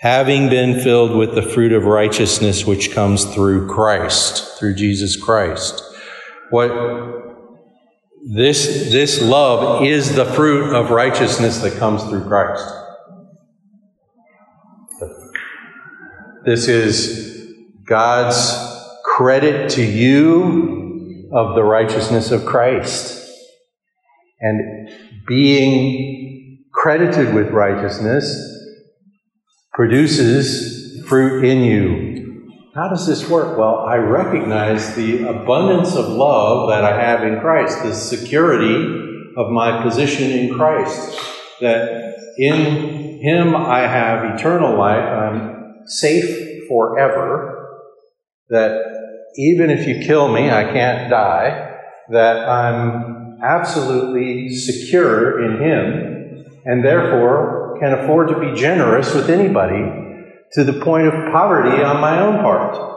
[0.00, 5.82] having been filled with the fruit of righteousness which comes through Christ, through Jesus Christ.
[6.50, 6.70] What
[8.34, 12.64] this this love is the fruit of righteousness that comes through Christ.
[16.44, 17.52] This is
[17.84, 18.56] God's
[19.04, 23.25] credit to you of the righteousness of Christ.
[24.40, 24.90] And
[25.26, 28.36] being credited with righteousness
[29.72, 32.16] produces fruit in you.
[32.74, 33.56] How does this work?
[33.56, 39.50] Well, I recognize the abundance of love that I have in Christ, the security of
[39.50, 41.18] my position in Christ,
[41.60, 47.86] that in Him I have eternal life, I'm safe forever,
[48.50, 48.82] that
[49.36, 51.78] even if you kill me, I can't die,
[52.10, 60.04] that I'm absolutely secure in Him, and therefore can afford to be generous with anybody
[60.52, 62.94] to the point of poverty on my own part.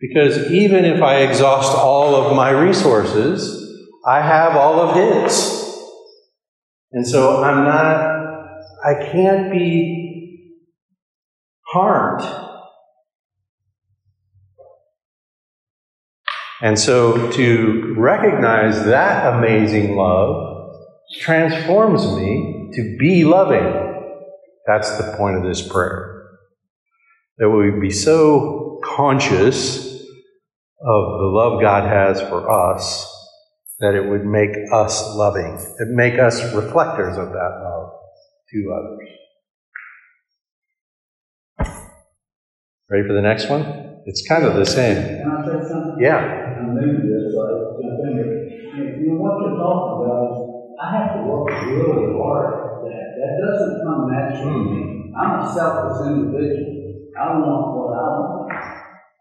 [0.00, 3.60] Because even if I exhaust all of my resources,
[4.06, 5.62] I have all of His.
[6.92, 8.20] And so I'm not,
[8.84, 10.60] I can't be
[11.66, 12.22] harmed.
[16.64, 20.74] And so to recognize that amazing love
[21.20, 23.70] transforms me to be loving.
[24.66, 26.38] That's the point of this prayer.
[27.36, 33.10] That we be so conscious of the love God has for us
[33.80, 37.90] that it would make us loving, it make us reflectors of that love
[38.50, 39.08] to others.
[42.88, 43.84] Ready for the next one?
[44.06, 44.96] It's kind of the same.
[44.96, 45.96] Can I say something?
[45.98, 46.43] Yeah.
[46.74, 48.34] New to this, so I in here.
[48.98, 50.38] You know, what you're talking about is,
[50.74, 53.06] I have to work really hard at that.
[53.14, 55.14] That doesn't come naturally to me.
[55.14, 56.74] I'm a selfless individual.
[57.14, 58.50] I want what I want.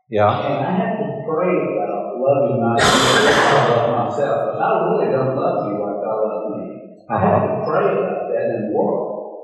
[0.10, 0.34] Yeah.
[0.34, 4.38] And I have to pray about loving myself, I love myself.
[4.50, 6.66] But I really don't love you like I love me.
[7.10, 8.98] I have to pray about that and work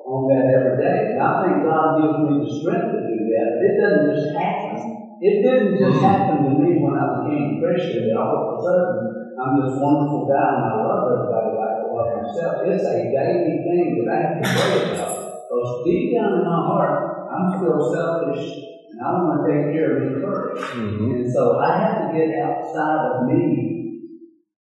[0.09, 1.13] on that every day.
[1.13, 3.49] And I think God gives me the strength to do that.
[3.61, 5.08] It doesn't just happen.
[5.19, 9.35] It didn't just happen to me when I became Christian that all of a sudden
[9.35, 12.63] I'm this wonderful guy and I love everybody like I love myself.
[12.63, 15.15] It's a daily thing that I have to pray about.
[15.43, 18.47] Because deep down in my heart, I'm still selfish
[18.91, 21.11] and I want to take care of me 1st Mhm.
[21.11, 23.75] And so I have to get outside of me.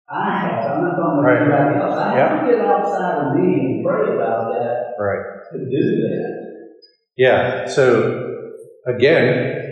[0.05, 1.41] I have, I'm not talking about Right.
[1.41, 1.97] anybody else.
[1.97, 5.25] I have to get outside of me and pray about that Right.
[5.53, 6.33] to do that.
[7.17, 7.65] Yeah.
[7.65, 8.21] So,
[8.87, 9.64] again,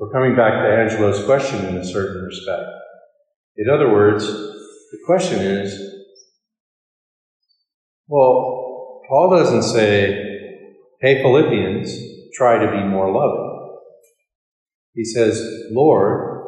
[0.00, 2.62] we're coming back to Angelo's question in a certain respect.
[3.58, 5.78] In other words, the question is
[8.08, 10.08] well, Paul doesn't say,
[11.00, 11.92] hey, Philippians,
[12.34, 13.76] try to be more loving.
[14.94, 15.40] He says,
[15.70, 16.44] Lord,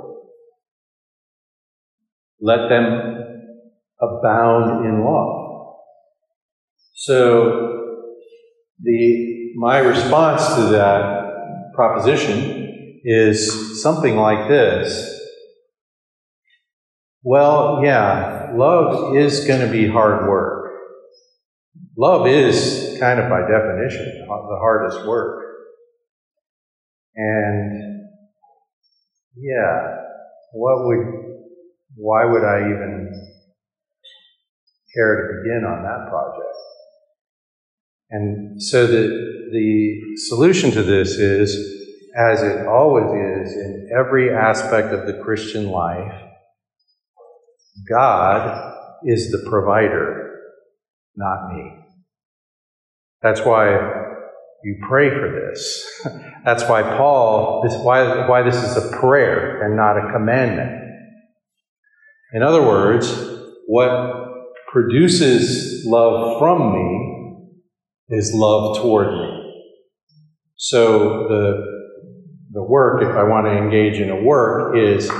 [2.40, 2.84] let them
[4.00, 5.76] abound in love.
[6.94, 8.00] So,
[8.82, 12.61] the, my response to that proposition
[13.05, 15.20] is something like this.
[17.22, 20.72] Well, yeah, love is going to be hard work.
[21.96, 25.44] Love is kind of by definition the hardest work.
[27.14, 28.00] And
[29.36, 29.96] yeah,
[30.53, 31.07] what would,
[31.96, 33.12] why would I even
[34.94, 36.57] care to begin on that project?
[38.11, 39.09] And so the,
[39.53, 41.82] the solution to this is,
[42.16, 46.12] as it always is in every aspect of the Christian life,
[47.88, 50.40] God is the provider,
[51.16, 51.72] not me.
[53.22, 53.70] That's why
[54.64, 55.84] you pray for this.
[56.44, 60.82] That's why Paul, this, why, why this is a prayer and not a commandment.
[62.34, 63.12] In other words,
[63.66, 64.14] what
[64.70, 67.02] produces love from me
[68.08, 69.38] is love toward me.
[70.56, 71.71] So the,
[72.53, 75.11] the work, if I want to engage in a work, is,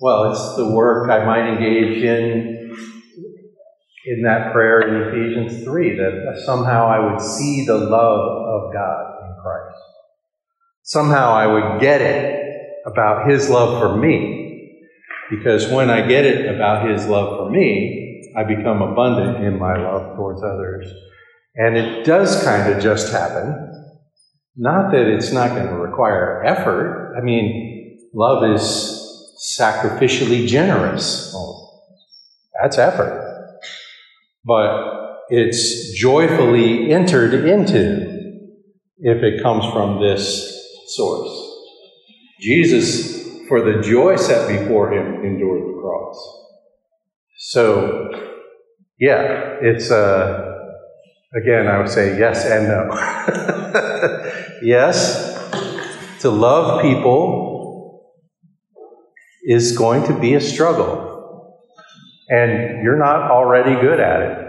[0.00, 2.58] well, it's the work I might engage in
[4.06, 9.16] in that prayer in Ephesians 3, that somehow I would see the love of God
[9.22, 9.78] in Christ.
[10.82, 12.42] Somehow I would get it
[12.86, 14.78] about His love for me.
[15.28, 19.76] Because when I get it about His love for me, I become abundant in my
[19.76, 20.90] love towards others.
[21.54, 23.67] And it does kind of just happen.
[24.58, 27.14] Not that it's not going to require effort.
[27.16, 28.60] I mean, love is
[29.58, 31.30] sacrificially generous.
[31.32, 31.84] Well,
[32.60, 33.28] that's effort
[34.48, 38.16] but it's joyfully entered into
[38.98, 41.30] if it comes from this source.
[42.40, 46.44] Jesus, for the joy set before him, endured the cross.
[47.36, 48.10] So,
[48.98, 50.47] yeah, it's uh,
[51.34, 52.88] again, I would say yes and no.
[54.62, 55.34] yes,
[56.20, 58.04] to love people
[59.44, 61.06] is going to be a struggle.
[62.28, 64.48] And you're not already good at it.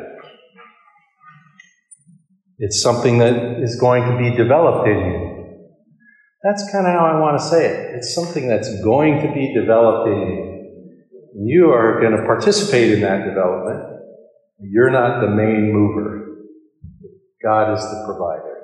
[2.58, 5.30] It's something that is going to be developed in you.
[6.44, 7.96] That's kind of how I want to say it.
[7.96, 10.46] It's something that's going to be developed in you.
[11.42, 14.02] You are going to participate in that development.
[14.60, 16.19] You're not the main mover.
[17.42, 18.60] God is the provider.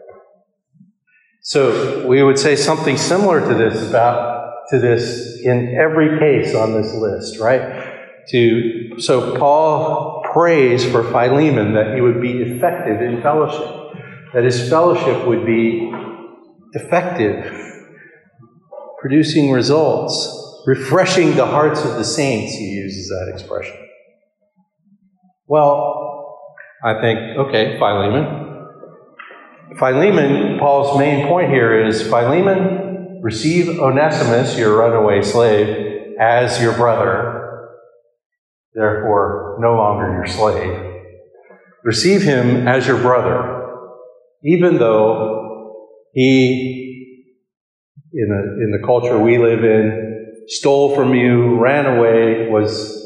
[1.42, 4.36] So we would say something similar to this about
[4.70, 8.26] to this in every case on this list, right?
[8.30, 14.00] To so Paul prays for Philemon that he would be effective in fellowship,
[14.34, 15.94] that his fellowship would be
[16.74, 17.54] effective,
[19.00, 22.56] producing results, refreshing the hearts of the saints.
[22.56, 23.78] He uses that expression.
[25.48, 26.40] Well,
[26.84, 28.45] I think okay, Philemon,
[29.74, 37.72] Philemon, Paul's main point here is Philemon, receive Onesimus, your runaway slave, as your brother,
[38.74, 40.94] therefore no longer your slave.
[41.84, 43.90] Receive him as your brother,
[44.44, 45.74] even though
[46.14, 47.26] he,
[48.14, 53.02] in the, in the culture we live in, stole from you, ran away, was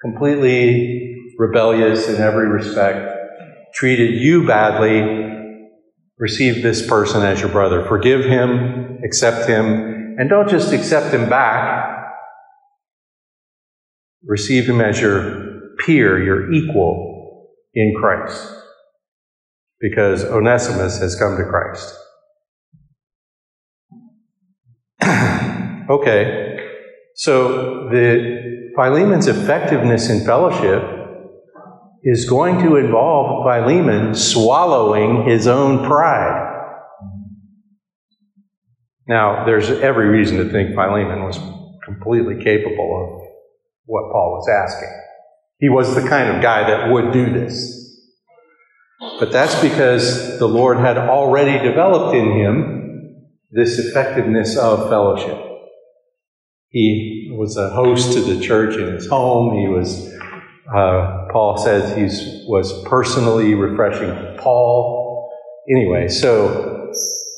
[0.00, 3.18] completely rebellious in every respect,
[3.74, 5.34] treated you badly,
[6.18, 7.84] receive this person as your brother.
[7.86, 11.90] Forgive him, accept him, and don't just accept him back.
[14.24, 18.52] Receive him as your peer, your equal in Christ.
[19.80, 21.94] Because Onesimus has come to Christ.
[25.90, 26.58] okay,
[27.14, 31.03] so the Philemon's effectiveness in fellowship
[32.04, 36.50] is going to involve Philemon swallowing his own pride.
[39.08, 41.38] Now, there's every reason to think Philemon was
[41.84, 43.28] completely capable of
[43.86, 44.88] what Paul was asking.
[45.58, 47.80] He was the kind of guy that would do this.
[49.18, 55.38] But that's because the Lord had already developed in him this effectiveness of fellowship.
[56.68, 59.56] He was a host to the church in his home.
[59.58, 60.12] He was
[60.74, 65.28] uh, Paul says he was personally refreshing Paul.
[65.68, 66.92] Anyway, so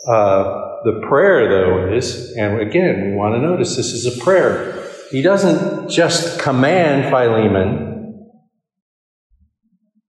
[0.06, 4.86] uh, the prayer, though, is, and again, we want to notice this is a prayer.
[5.10, 8.28] He doesn't just command Philemon,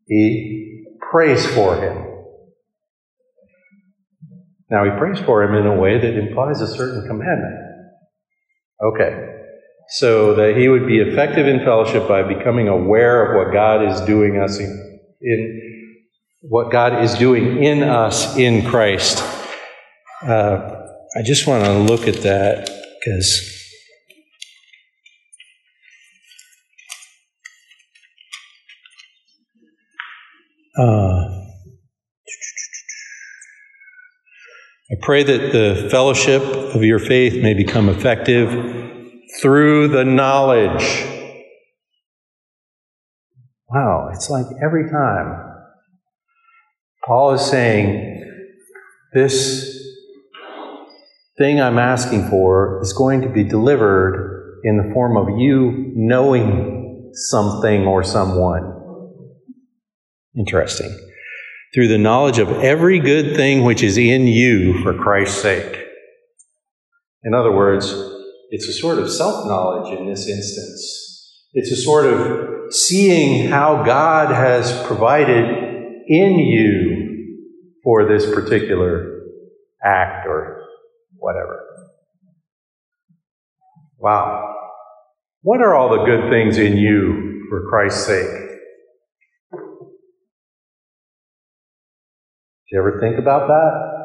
[0.05, 2.03] he prays for him.
[4.69, 7.55] Now, he prays for him in a way that implies a certain commandment.
[8.83, 9.36] Okay,
[9.89, 14.01] so that he would be effective in fellowship by becoming aware of what God is
[14.01, 16.05] doing us in, in
[16.41, 19.23] what God is doing in us in Christ.
[20.21, 20.83] Uh,
[21.15, 22.69] I just want to look at that
[22.99, 23.53] because.
[30.77, 31.37] Uh,
[34.89, 38.96] I pray that the fellowship of your faith may become effective
[39.41, 41.05] through the knowledge.
[43.69, 45.53] Wow, it's like every time
[47.05, 48.23] Paul is saying,
[49.13, 49.77] This
[51.37, 57.11] thing I'm asking for is going to be delivered in the form of you knowing
[57.13, 58.73] something or someone.
[60.37, 60.97] Interesting.
[61.73, 65.85] Through the knowledge of every good thing which is in you for Christ's sake.
[67.23, 67.93] In other words,
[68.49, 71.43] it's a sort of self knowledge in this instance.
[71.53, 75.45] It's a sort of seeing how God has provided
[76.07, 79.21] in you for this particular
[79.83, 80.63] act or
[81.17, 81.65] whatever.
[83.97, 84.55] Wow.
[85.41, 88.47] What are all the good things in you for Christ's sake?
[92.69, 93.96] Do you ever think about that?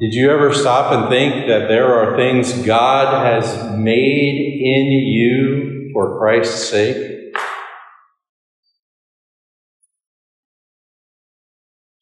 [0.00, 5.90] Did you ever stop and think that there are things God has made in you
[5.92, 7.34] for Christ's sake?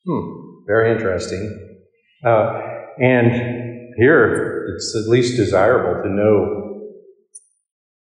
[0.07, 1.78] Hmm, very interesting.
[2.22, 2.61] Uh,
[2.99, 6.91] and here, it's at least desirable to know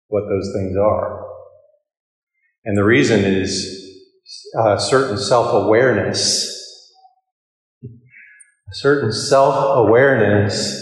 [0.07, 1.25] what those things are.
[2.65, 4.03] And the reason is
[4.59, 6.54] uh, certain self awareness
[8.71, 10.81] certain self awareness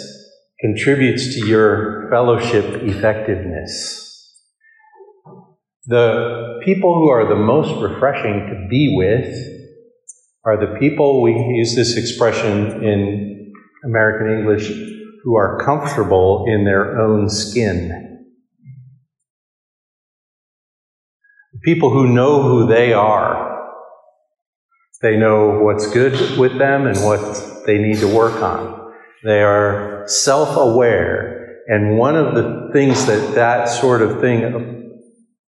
[0.60, 4.00] contributes to your fellowship effectiveness.
[5.86, 9.36] The people who are the most refreshing to be with
[10.46, 13.52] are the people, we use this expression in
[13.84, 14.72] American English,
[15.24, 18.26] who are comfortable in their own skin.
[21.64, 23.43] People who know who they are.
[25.04, 28.94] They know what's good with them and what they need to work on.
[29.26, 31.60] They are self aware.
[31.68, 35.02] And one of the things that that sort of thing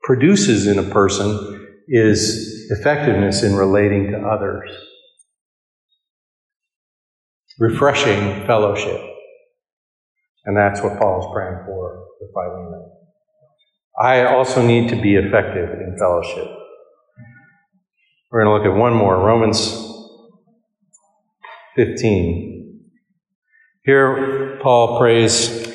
[0.02, 4.70] produces in a person is effectiveness in relating to others.
[7.58, 9.00] Refreshing fellowship.
[10.46, 12.90] And that's what Paul's praying for for Philemon.
[14.00, 16.63] I also need to be effective in fellowship.
[18.34, 19.60] We're going to look at one more Romans
[21.76, 22.80] 15.
[23.84, 25.68] Here, Paul prays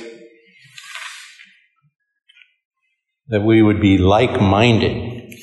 [3.30, 5.38] that we would be like minded.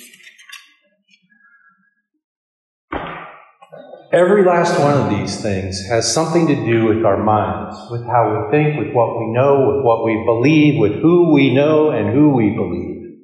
[4.13, 8.45] Every last one of these things has something to do with our minds, with how
[8.45, 12.13] we think, with what we know, with what we believe, with who we know and
[12.13, 13.17] who we believe.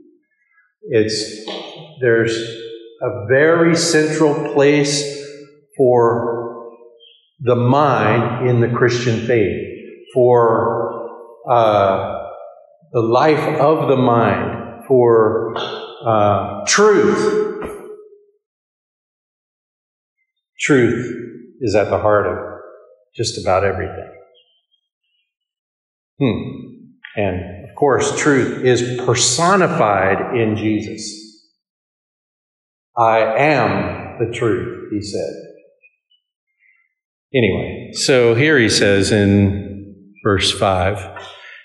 [0.80, 1.44] It's
[2.00, 2.61] there's
[3.02, 5.02] a very central place
[5.76, 6.76] for
[7.40, 9.60] the mind in the Christian faith,
[10.14, 11.10] for
[11.50, 12.28] uh,
[12.92, 15.54] the life of the mind, for
[16.06, 17.52] uh, truth,
[20.62, 21.12] Truth
[21.60, 22.38] is at the heart of
[23.16, 24.12] just about everything.
[26.20, 27.20] Hmm.
[27.20, 31.31] And of course, truth is personified in Jesus.
[32.96, 35.32] I am the truth, he said.
[37.34, 41.24] Anyway, so here he says in verse 5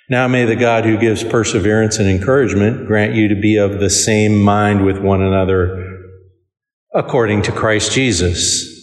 [0.09, 3.89] Now may the God who gives perseverance and encouragement grant you to be of the
[3.89, 5.83] same mind with one another
[6.93, 8.73] according to Christ Jesus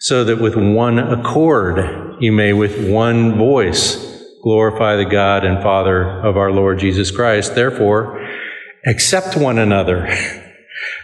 [0.00, 4.02] so that with one accord you may with one voice
[4.42, 7.54] glorify the God and Father of our Lord Jesus Christ.
[7.54, 8.24] Therefore,
[8.86, 10.06] accept one another,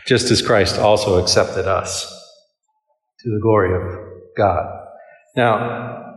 [0.06, 2.06] just as Christ also accepted us
[3.20, 3.98] to the glory of
[4.36, 4.66] God.
[5.36, 6.14] Now,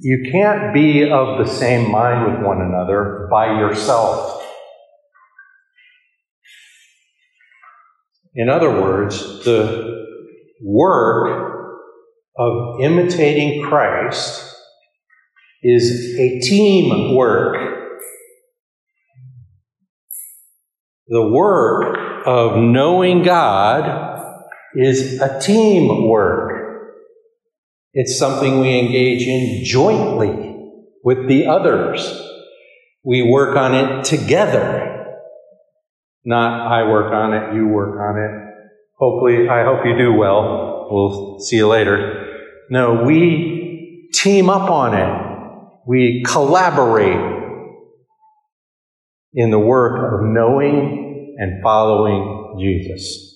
[0.00, 4.42] you can't be of the same mind with one another by yourself.
[8.34, 10.06] In other words, the
[10.62, 11.78] work
[12.38, 14.54] of imitating Christ
[15.62, 17.56] is a team work.
[21.08, 24.24] The work of knowing God
[24.74, 26.52] is a team work.
[27.94, 30.54] It's something we engage in jointly
[31.02, 32.20] with the others.
[33.04, 35.14] We work on it together.
[36.24, 38.46] Not I work on it, you work on it.
[38.98, 40.88] Hopefully, I hope you do well.
[40.90, 42.26] We'll see you later.
[42.68, 45.26] No, we team up on it.
[45.86, 47.34] We collaborate
[49.32, 51.05] in the work of knowing
[51.36, 53.32] and following Jesus.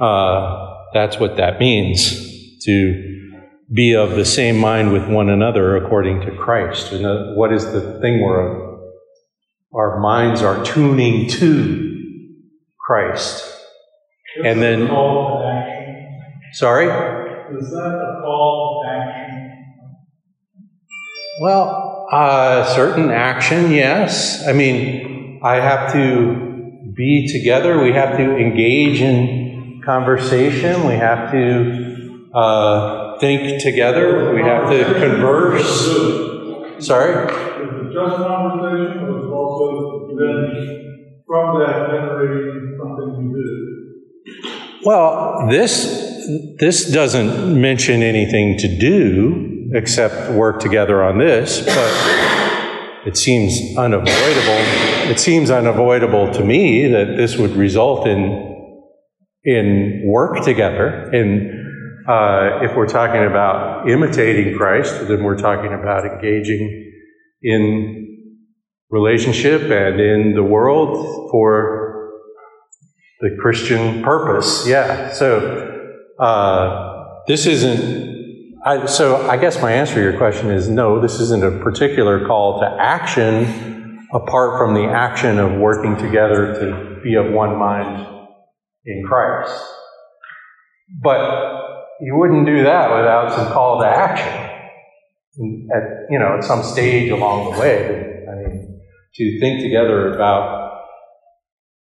[0.00, 3.30] Uh, that's what that means to
[3.72, 6.92] be of the same mind with one another according to Christ.
[6.92, 8.78] And what is the thing where
[9.74, 11.90] our minds are tuning to
[12.78, 13.50] Christ?
[14.42, 14.88] and then,
[16.52, 16.86] sorry?
[17.56, 19.50] Is that a call to action?
[21.40, 24.46] Well, uh, certain action, yes.
[24.46, 26.53] I mean, I have to
[26.94, 27.82] be together.
[27.82, 30.86] We have to engage in conversation.
[30.86, 34.34] We have to uh, think together.
[34.34, 35.64] We have to converse.
[36.78, 37.32] Sorry?
[37.32, 44.80] Is just conversation or is also then from that generating something you do?
[44.84, 46.02] Well, this
[46.58, 52.53] this doesn't mention anything to do except work together on this, but
[53.06, 54.60] it seems unavoidable.
[55.10, 58.52] It seems unavoidable to me that this would result in
[59.44, 61.10] in work together.
[61.12, 66.92] And uh, if we're talking about imitating Christ, then we're talking about engaging
[67.42, 68.32] in
[68.90, 72.10] relationship and in the world for
[73.20, 74.66] the Christian purpose.
[74.66, 75.12] Yeah.
[75.12, 78.13] So uh, this isn't.
[78.64, 80.98] I, so I guess my answer to your question is no.
[80.98, 87.00] This isn't a particular call to action, apart from the action of working together to
[87.04, 88.06] be of one mind
[88.86, 89.62] in Christ.
[91.02, 91.52] But
[92.00, 94.32] you wouldn't do that without some call to action.
[95.76, 98.80] At you know, at some stage along the way, I mean,
[99.14, 100.80] to think together about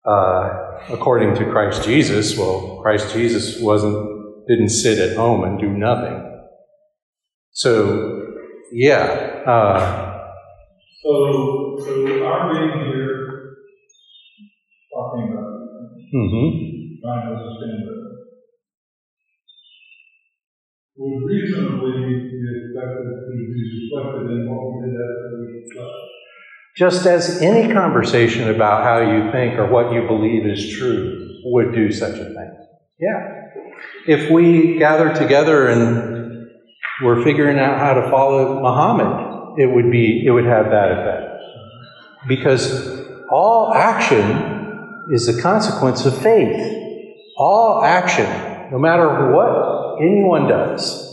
[0.05, 5.69] uh, according to Christ Jesus, well, Christ Jesus wasn't didn't sit at home and do
[5.69, 6.30] nothing.
[7.53, 8.23] So,
[8.73, 9.43] yeah.
[9.47, 10.29] Uh,
[11.03, 13.57] so, so our being here,
[14.93, 15.61] talking about
[16.13, 17.07] Mm-hmm.
[17.07, 18.01] trying to understand it.
[20.97, 25.87] Would reasonably be expected to be reflected in what we did after.
[26.77, 31.73] Just as any conversation about how you think or what you believe is true would
[31.75, 32.57] do such a thing.
[32.99, 33.43] Yeah.
[34.09, 36.10] If we gather together and
[37.03, 41.43] we're figuring out how to follow Muhammad, it would be it would have that effect.
[42.29, 46.77] Because all action is the consequence of faith.
[47.39, 48.27] All action,
[48.71, 51.07] no matter what anyone does,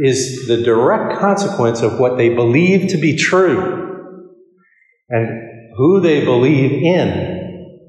[0.00, 4.14] is the direct consequence of what they believe to be true
[5.08, 7.84] and who they believe in.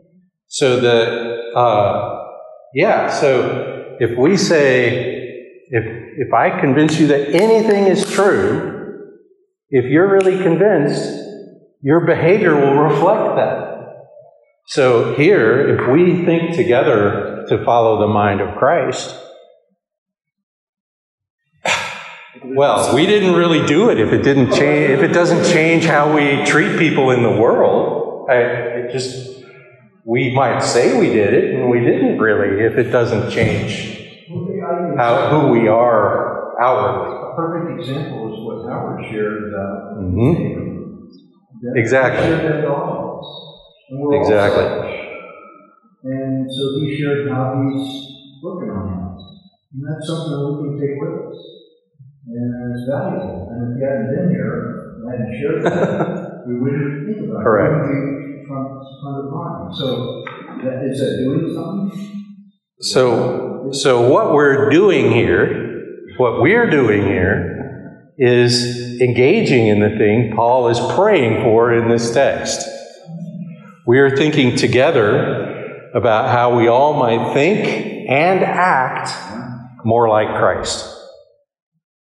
[0.47, 2.25] So that, uh,
[2.73, 5.18] yeah, so if we say,
[5.69, 5.85] if,
[6.27, 9.15] if I convince you that anything is true,
[9.69, 11.27] if you're really convinced,
[11.81, 13.69] your behavior will reflect that.
[14.65, 19.15] So here, if we think together to follow the mind of Christ,
[22.43, 24.91] well, we didn't really do it if it didn't change.
[24.91, 29.43] If it doesn't change how we treat people in the world, I, it just
[30.03, 32.63] we might say we did it, and we didn't really.
[32.63, 33.98] If it doesn't change
[34.97, 37.15] how who we are outwardly.
[37.15, 39.97] A perfect example is what Howard shared about.
[39.97, 40.59] Mhm.
[41.61, 42.23] That- Exactly.
[42.23, 43.27] He shared that to all of us.
[43.89, 44.65] And we're Exactly.
[46.03, 49.19] And so he shared how he's working on that.
[49.73, 51.37] And that's something that we can take with us.
[52.27, 53.49] And it's valuable.
[53.51, 57.43] And if you hadn't been here, and hadn't shared that, we wouldn't think about it.
[57.43, 57.73] Correct.
[57.73, 58.69] It wouldn't front,
[59.01, 59.75] front of mind.
[59.75, 60.23] So
[60.63, 62.18] that, is that doing something?
[62.81, 70.33] So, so what we're doing here, what we're doing here, is engaging in the thing
[70.33, 72.65] Paul is praying for in this text.
[73.85, 77.67] We are thinking together about how we all might think
[78.09, 79.11] and act
[79.83, 80.87] more like Christ.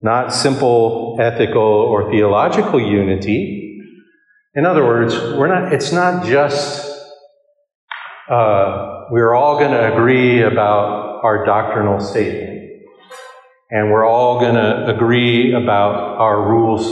[0.03, 3.81] Not simple ethical or theological unity.
[4.55, 6.87] In other words, we're not, it's not just
[8.29, 12.61] uh, we're all going to agree about our doctrinal statement.
[13.71, 16.87] And we're all going to agree about our rules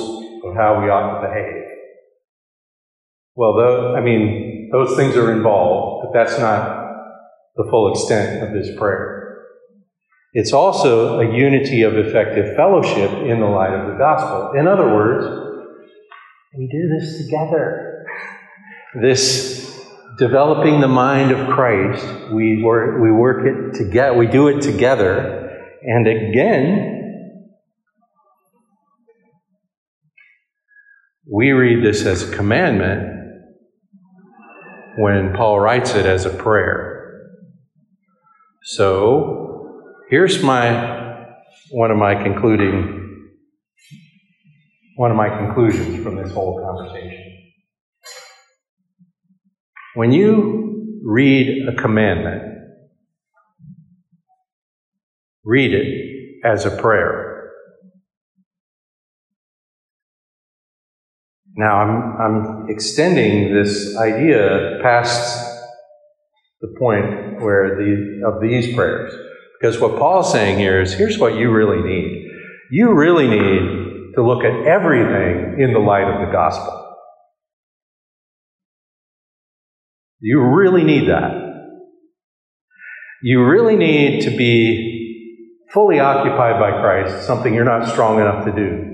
[0.44, 1.64] of how we ought to behave.
[3.34, 6.86] Well, though, I mean, those things are involved, but that's not
[7.56, 9.38] the full extent of this prayer.
[10.32, 14.58] It's also a unity of effective fellowship in the light of the gospel.
[14.58, 15.24] In other words,
[16.56, 17.84] we do this together.
[18.94, 19.67] This
[20.18, 25.48] developing the mind of Christ, we work, we work it together, we do it together.
[25.82, 27.54] And again,
[31.30, 33.14] we read this as a commandment
[34.98, 36.96] when Paul writes it as a prayer.
[38.64, 41.06] So, here's my
[41.70, 42.98] one of my concluding
[44.96, 47.47] one of my conclusions from this whole conversation.
[49.98, 52.40] When you read a commandment,
[55.44, 57.50] read it as a prayer.
[61.56, 65.64] Now, I'm, I'm extending this idea past
[66.60, 69.12] the point where the, of these prayers.
[69.60, 72.30] Because what Paul's saying here is here's what you really need.
[72.70, 76.87] You really need to look at everything in the light of the gospel.
[80.20, 81.32] You really need that.
[83.22, 88.52] You really need to be fully occupied by Christ, something you're not strong enough to
[88.52, 88.88] do.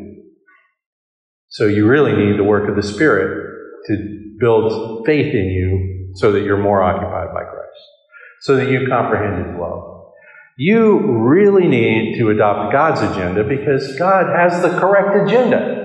[1.48, 3.52] So you really need the work of the Spirit
[3.86, 7.80] to build faith in you so that you're more occupied by Christ,
[8.40, 10.12] so that you comprehend His love.
[10.56, 15.80] You really need to adopt God's agenda because God has the correct agenda.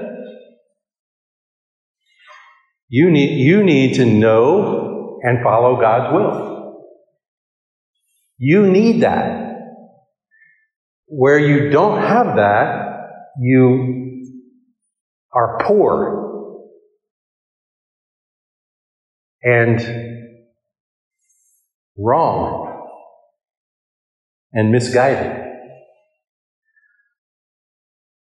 [2.88, 4.89] You need, you need to know
[5.24, 6.84] and follow God's will.
[8.38, 9.48] You need that.
[11.08, 13.10] Where you don't have that,
[13.40, 14.24] you
[15.34, 16.20] are poor
[19.42, 19.80] and
[21.98, 22.88] wrong
[24.54, 25.48] and misguided.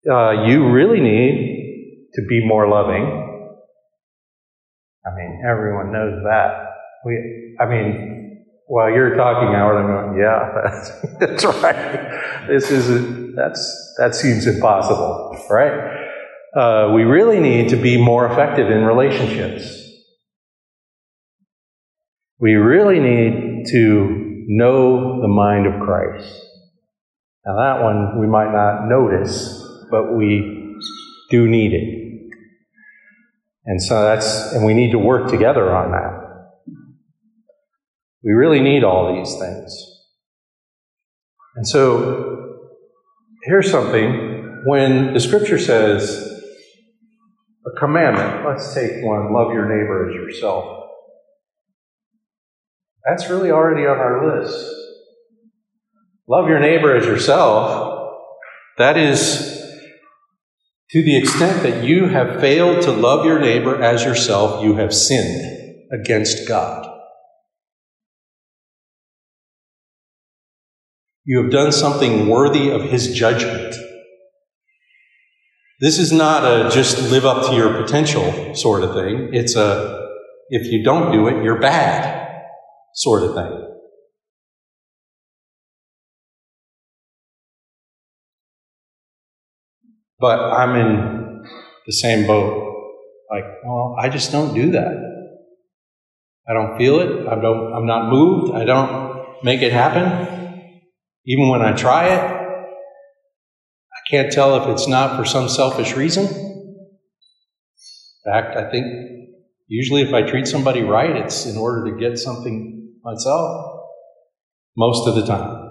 [0.10, 3.24] Uh, you really need to be more loving.
[5.06, 6.65] I mean, everyone knows that.
[7.06, 12.48] We, I mean, while you're talking, Howard, I'm going, yeah, that's, that's right.
[12.48, 16.02] This is that's that seems impossible, right?
[16.56, 19.82] Uh, we really need to be more effective in relationships.
[22.40, 26.42] We really need to know the mind of Christ.
[27.46, 30.76] Now, that one we might not notice, but we
[31.30, 32.32] do need it.
[33.66, 36.25] And so that's, and we need to work together on that.
[38.26, 39.74] We really need all these things.
[41.56, 42.58] And so,
[43.44, 44.64] here's something.
[44.66, 46.32] When the scripture says,
[47.68, 50.86] a commandment, let's take one love your neighbor as yourself.
[53.08, 54.74] That's really already on our list.
[56.28, 58.10] Love your neighbor as yourself.
[58.80, 59.56] That is
[60.92, 64.94] to the extent that you have failed to love your neighbor as yourself, you have
[64.94, 66.95] sinned against God.
[71.26, 73.76] You have done something worthy of his judgment.
[75.82, 79.34] This is not a just live up to your potential sort of thing.
[79.34, 80.08] It's a
[80.50, 82.44] if you don't do it, you're bad
[82.94, 83.62] sort of thing.
[90.20, 91.44] But I'm in
[91.86, 92.62] the same boat.
[93.32, 94.94] Like, well, I just don't do that.
[96.48, 97.28] I don't feel it.
[97.28, 98.56] I don't, I'm not moved.
[98.56, 100.45] I don't make it happen.
[101.28, 106.26] Even when I try it, I can't tell if it's not for some selfish reason.
[106.26, 108.86] In fact, I think
[109.68, 113.72] usually if I treat somebody right, it's in order to get something myself.
[114.78, 115.70] Most of the time.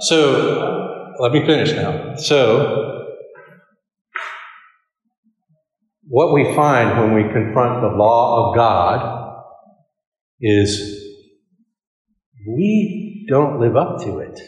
[0.00, 2.16] So, let me finish now.
[2.16, 3.06] So,
[6.08, 9.42] what we find when we confront the law of God
[10.40, 11.02] is
[12.46, 14.38] we don't live up to it.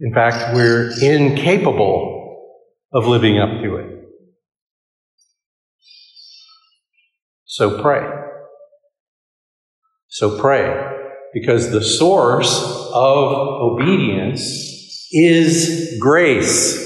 [0.00, 2.56] In fact, we're incapable
[2.92, 3.90] of living up to it.
[7.44, 8.08] So pray.
[10.08, 10.96] So pray.
[11.34, 12.60] Because the source
[12.92, 14.40] of obedience
[15.12, 16.76] is grace.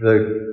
[0.00, 0.46] The,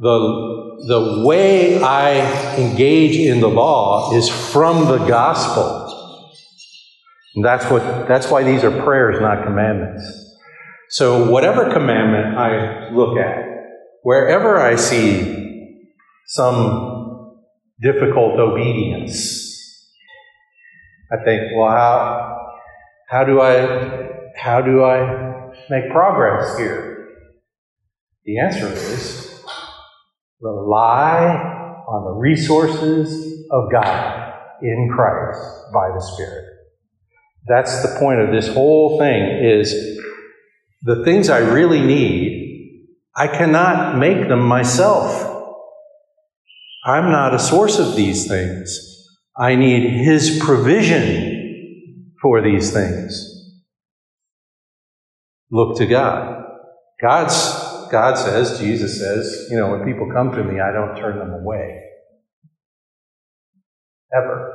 [0.00, 5.87] the, the way I engage in the law is from the gospel.
[7.38, 10.02] And that's what that's why these are prayers, not commandments.
[10.88, 13.44] So whatever commandment I look at,
[14.02, 15.86] wherever I see
[16.26, 17.36] some
[17.80, 19.86] difficult obedience,
[21.12, 22.48] I think, well, how,
[23.08, 27.06] how do I, how do I make progress here?
[28.24, 29.44] The answer is
[30.40, 31.20] rely
[31.86, 35.40] on the resources of God in Christ
[35.72, 36.57] by the Spirit.
[37.48, 39.98] That's the point of this whole thing is
[40.82, 42.86] the things I really need,
[43.16, 45.24] I cannot make them myself.
[46.84, 48.78] I'm not a source of these things.
[49.36, 53.24] I need His provision for these things.
[55.50, 56.44] Look to God.
[57.00, 57.34] God's,
[57.90, 61.32] God says, Jesus says, you know, when people come to me, I don't turn them
[61.32, 61.80] away.
[64.14, 64.47] Ever.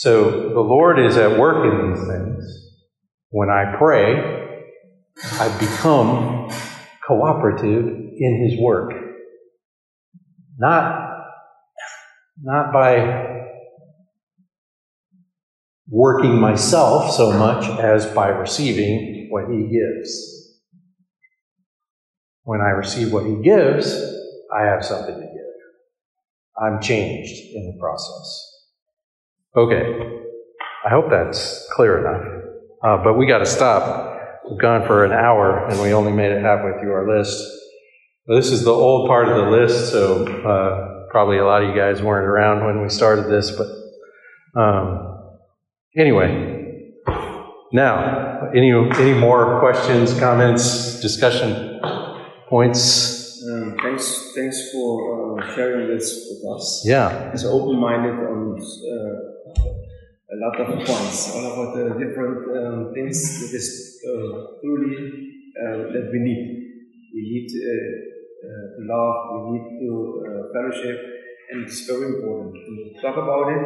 [0.00, 2.70] So the Lord is at work in these things.
[3.28, 4.64] When I pray,
[5.32, 6.50] I become
[7.06, 8.94] cooperative in His work.
[10.56, 11.26] Not,
[12.42, 13.44] not by
[15.86, 20.62] working myself so much as by receiving what He gives.
[22.44, 23.92] When I receive what He gives,
[24.50, 26.56] I have something to give.
[26.58, 28.49] I'm changed in the process.
[29.56, 29.98] Okay,
[30.86, 32.40] I hope that's clear enough.
[32.84, 34.16] Uh, but we got to stop.
[34.48, 37.36] We've gone for an hour and we only made it halfway through our list.
[38.28, 41.74] this is the old part of the list, so uh, probably a lot of you
[41.74, 43.50] guys weren't around when we started this.
[43.50, 45.18] But um,
[45.96, 46.92] anyway,
[47.72, 51.80] now, any, any more questions, comments, discussion
[52.48, 53.42] points?
[53.50, 56.82] Um, thanks, thanks for uh, sharing this with us.
[56.84, 57.30] Yeah.
[57.32, 63.56] It's open-minded on uh, a lot of points, all about the different um, things that
[63.56, 64.96] is uh, truly
[65.58, 66.42] uh, that we need.
[67.14, 68.08] We need uh,
[68.40, 69.90] uh to love, we need to
[70.26, 70.98] uh, fellowship,
[71.50, 73.64] and it's very important to talk about it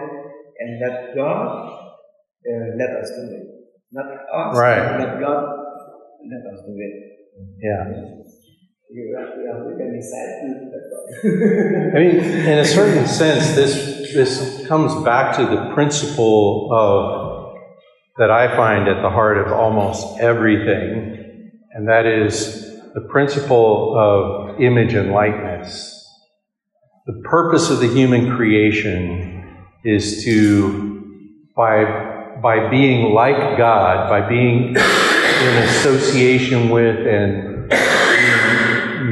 [0.58, 1.84] and let God
[2.44, 3.46] uh, let us do it.
[3.92, 4.98] Not us, right.
[4.98, 5.44] let God
[6.24, 7.14] let us do it.
[7.60, 8.24] Yeah.
[8.90, 10.70] You have, you have to get excited.
[11.94, 12.16] I mean,
[12.46, 17.56] in a certain sense, this this comes back to the principle of
[18.16, 22.62] that I find at the heart of almost everything, and that is
[22.94, 25.90] the principle of image and likeness.
[27.06, 31.02] the purpose of the human creation is to,
[31.54, 31.84] by,
[32.42, 37.68] by being like God, by being in association with and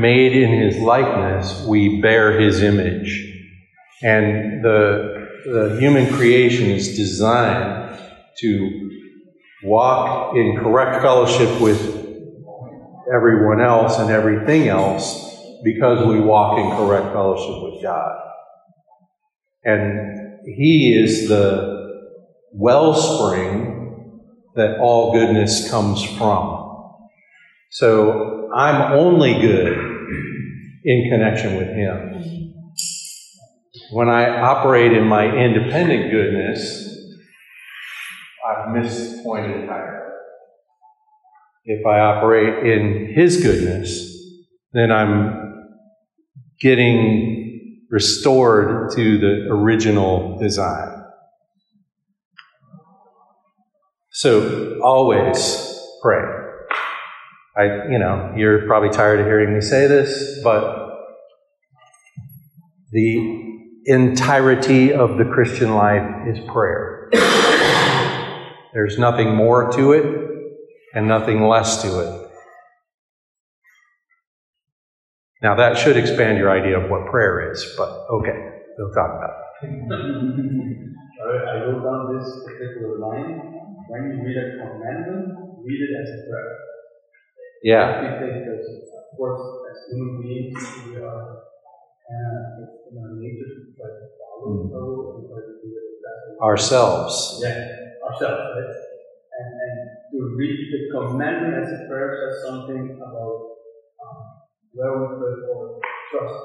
[0.00, 3.31] made in his likeness, we bear his image.
[4.02, 7.98] And the, the human creation is designed
[8.38, 8.90] to
[9.62, 11.80] walk in correct fellowship with
[13.14, 15.30] everyone else and everything else
[15.62, 18.18] because we walk in correct fellowship with God.
[19.64, 21.72] And He is the
[22.52, 24.18] wellspring
[24.56, 26.58] that all goodness comes from.
[27.70, 29.78] So I'm only good
[30.84, 32.41] in connection with Him.
[33.92, 36.96] When I operate in my independent goodness,
[38.48, 40.14] I've missed the point entirely.
[41.66, 44.08] If I operate in His goodness,
[44.72, 45.76] then I'm
[46.58, 51.04] getting restored to the original design.
[54.12, 56.22] So always pray.
[57.58, 60.88] I, you know, you're probably tired of hearing me say this, but
[62.90, 63.51] the
[63.86, 67.10] entirety of the Christian life is prayer.
[68.72, 70.04] There's nothing more to it
[70.94, 72.28] and nothing less to it.
[75.42, 79.34] Now, that should expand your idea of what prayer is, but okay, we'll talk about
[79.62, 79.68] it.
[81.22, 83.40] I wrote down this particular line.
[83.88, 86.58] When you read a commandment, read it as a prayer.
[87.62, 88.18] Yeah.
[88.18, 91.42] Because, of course, as human beings, we are
[92.12, 95.88] uh, in our nature to try to follow the rule and try to do it
[96.04, 96.38] best.
[96.44, 97.14] Ourselves.
[97.40, 97.56] Yeah,
[98.04, 98.72] ourselves, right?
[99.32, 99.74] And, and
[100.12, 103.36] to read the commandment as a prayer says something about
[104.04, 104.18] um,
[104.76, 105.80] where we put our
[106.12, 106.38] trust.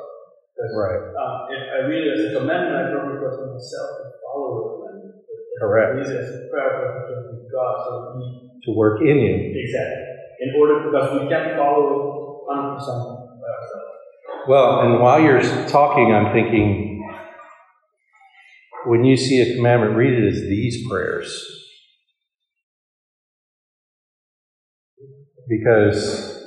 [0.57, 1.13] Right.
[1.13, 4.49] Uh, if I read it as a commandment, I don't trust in myself to follow
[4.57, 5.21] the commandment.
[5.21, 5.89] If Correct.
[5.93, 7.73] I read it as a prayer, I trust in God.
[7.85, 8.25] So He
[8.65, 9.35] To work in you.
[9.53, 10.07] exactly
[10.39, 13.01] in order because we can't follow 100 percent
[13.41, 13.86] by ourselves.
[14.47, 17.05] Well, and while you're talking, I'm thinking
[18.85, 21.45] when you see a commandment, read it as these prayers.
[25.49, 26.41] Because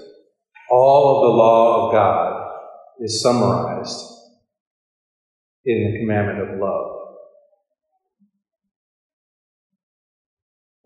[0.70, 2.52] all of the law of God
[3.00, 4.00] is summarized
[5.66, 6.96] in the commandment of love.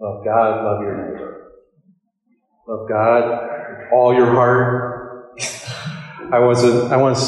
[0.01, 1.53] Love God, love your neighbor.
[2.67, 4.94] Love God with all your heart.
[6.33, 7.21] I was I once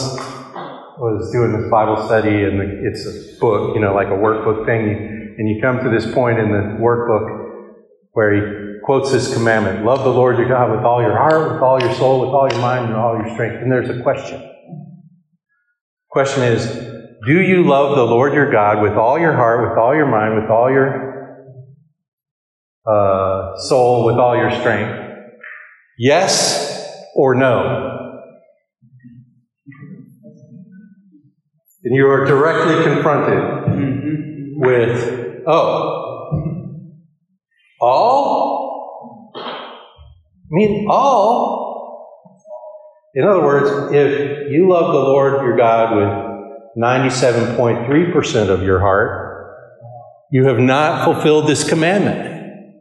[0.98, 4.64] was doing this Bible study, and the, it's a book, you know, like a workbook
[4.64, 5.34] thing.
[5.38, 7.74] And you come to this point in the workbook
[8.12, 11.62] where he quotes this commandment: "Love the Lord your God with all your heart, with
[11.62, 14.42] all your soul, with all your mind, and all your strength." And there's a question.
[16.10, 16.64] Question is,
[17.26, 20.40] do you love the Lord your God with all your heart, with all your mind,
[20.40, 21.44] with all your
[22.86, 24.98] uh, soul, with all your strength?
[25.98, 27.85] Yes or no?
[31.86, 36.90] And you are directly confronted with, oh,
[37.80, 39.32] all?
[39.36, 42.42] I mean, all?
[43.14, 49.54] In other words, if you love the Lord your God with 97.3% of your heart,
[50.32, 52.74] you have not fulfilled this commandment.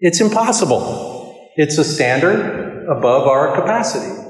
[0.00, 1.32] It's impossible.
[1.54, 4.27] It's a standard above our capacity.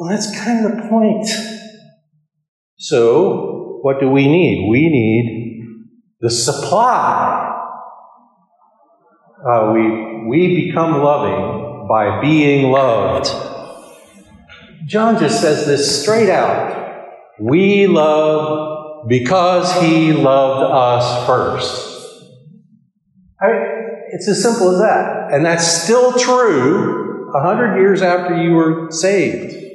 [0.00, 1.28] Well, that's kind of the point.
[2.78, 4.70] So, what do we need?
[4.70, 5.88] We need
[6.20, 7.54] the supply.
[9.46, 13.28] Uh, we, we become loving by being loved.
[14.86, 17.04] John just says this straight out.
[17.38, 22.24] We love because he loved us first.
[23.38, 23.62] I mean,
[24.12, 25.34] it's as simple as that.
[25.34, 29.66] And that's still true a hundred years after you were saved.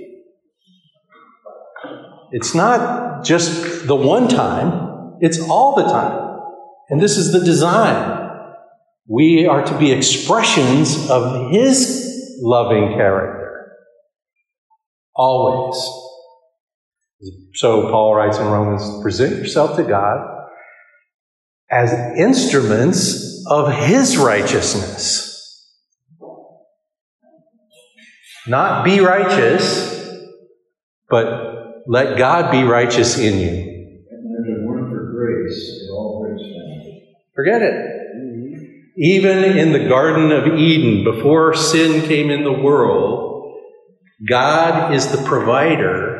[2.38, 6.38] It's not just the one time, it's all the time.
[6.89, 8.29] And this is the design.
[9.07, 13.71] We are to be expressions of His loving character.
[15.15, 15.81] Always.
[17.53, 20.47] So Paul writes in Romans present yourself to God
[21.71, 25.71] as instruments of His righteousness.
[28.45, 30.05] Not be righteous,
[31.09, 31.44] but
[31.88, 33.49] let God be righteous in you.
[34.11, 37.01] And there's a word for grace, it all grace found.
[37.36, 37.91] Forget it.
[38.97, 43.61] Even in the Garden of Eden, before sin came in the world,
[44.27, 46.15] God is the provider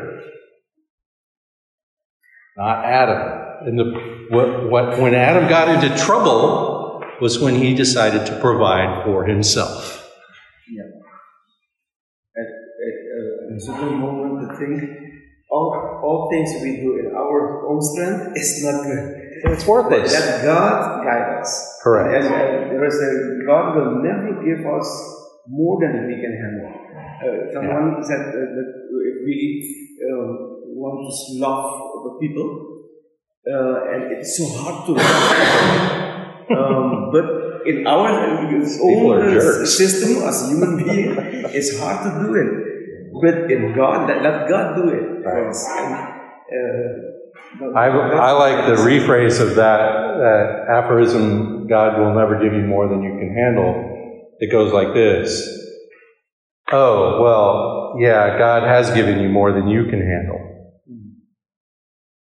[2.56, 3.66] not Adam.
[3.66, 9.04] And the, what, what, when Adam got into trouble was when he decided to provide
[9.04, 10.10] for himself.
[12.36, 12.52] At, at
[13.52, 18.36] uh, a certain moment, the thing, all, all things we do in our own strength
[18.36, 19.26] is not good.
[19.52, 20.12] It's worthless.
[20.12, 21.80] Let God guide us.
[21.82, 22.24] Correct.
[22.24, 24.88] And, and there is a God will never give us
[25.46, 26.86] more than we can handle.
[27.16, 28.68] Uh, someone said uh, that
[29.06, 29.38] if we
[30.10, 31.70] um, want to love
[32.04, 32.88] the people,
[33.46, 36.06] uh, and it's so hard to love
[36.50, 38.64] um, but in our own
[39.66, 41.14] system as human being,
[41.54, 42.65] it's hard to do it.
[43.22, 45.66] But in God, let, let God do it for us.
[45.68, 47.04] And,
[47.64, 49.78] uh, I, I like the rephrase of that,
[50.18, 54.34] that aphorism, God will never give you more than you can handle.
[54.38, 55.48] It goes like this.
[56.72, 60.40] Oh, well, yeah, God has given you more than you can handle.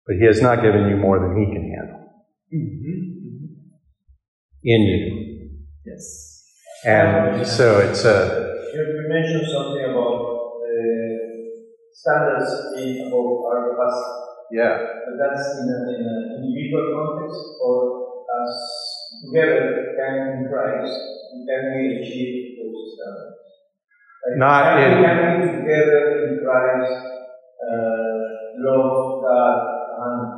[0.06, 2.02] But He has not given you more than He can handle
[4.64, 5.50] in you.
[5.84, 6.44] Yes.
[6.84, 10.11] And so it's a, You, you mentioned something about
[12.02, 14.14] standards being above our capacity.
[14.50, 14.74] yeah.
[15.06, 17.76] But that's in an in a individual context or
[18.26, 18.54] as
[19.22, 20.94] together can in Christ,
[21.46, 23.38] can we achieve those standards?
[24.22, 26.94] Like, Not can, in- Can we together in Christ
[27.62, 28.22] uh,
[28.66, 29.56] love God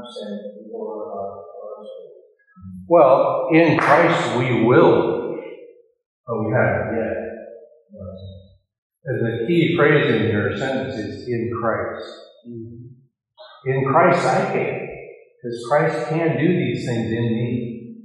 [0.04, 2.12] 100% before our, our soul?
[2.88, 5.36] Well, in Christ we will.
[6.28, 8.33] Oh, we haven't yet.
[9.04, 12.06] The key phrase in your sentence is in Christ.
[13.66, 14.88] In Christ I can,
[15.42, 17.96] because Christ can do these things in me.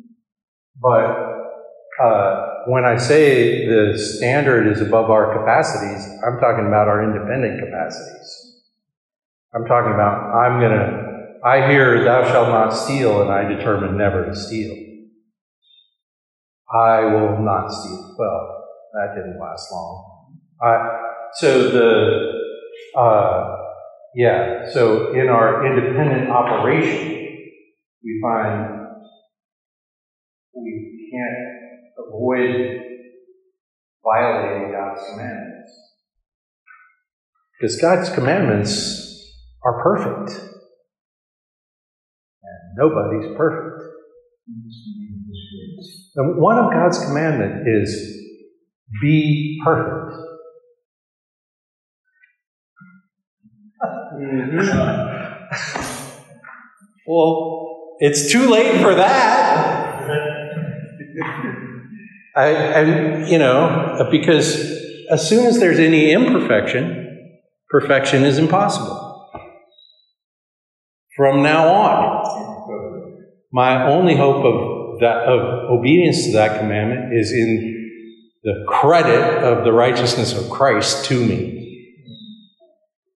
[0.82, 7.04] But uh, when I say the standard is above our capacities, I'm talking about our
[7.04, 8.62] independent capacities.
[9.54, 11.06] I'm talking about I'm gonna.
[11.45, 14.76] I hear thou shalt not steal, and I determine never to steal.
[16.74, 18.16] I will not steal.
[18.20, 20.09] Well, that didn't last long.
[20.62, 20.99] I,
[21.34, 23.55] so the, uh,
[24.16, 27.28] yeah, so in our independent operation,
[28.03, 28.80] we find
[30.55, 32.82] we can't avoid
[34.03, 35.72] violating God's commandments.
[37.60, 40.39] Because God's commandments are perfect.
[42.43, 43.84] And nobody's perfect.
[46.16, 48.16] And one of God's commandments is
[49.01, 50.29] be perfect.
[53.82, 55.40] Mm-hmm.
[57.08, 59.90] well, it's too late for that.
[62.36, 64.56] I, and you know, because
[65.10, 69.08] as soon as there's any imperfection, perfection is impossible.
[71.16, 77.76] From now on, my only hope of that of obedience to that commandment is in
[78.44, 81.59] the credit of the righteousness of Christ to me.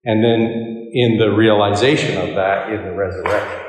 [0.05, 3.59] And then in the realization of that in the resurrection.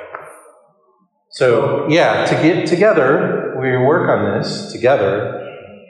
[1.30, 5.40] So, yeah, to get together, we work on this together,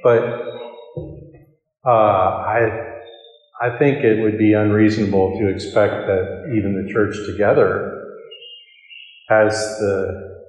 [0.02, 0.22] but
[1.84, 3.00] uh, I,
[3.60, 7.90] I think it would be unreasonable to expect that even the church together
[9.28, 10.44] has the,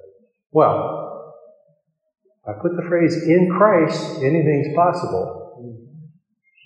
[0.52, 1.34] well,
[2.48, 5.42] I put the phrase in Christ, anything's possible.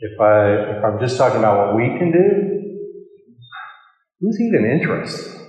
[0.02, 2.49] If I if I'm just talking about what we can do,
[4.21, 5.41] who's even interested?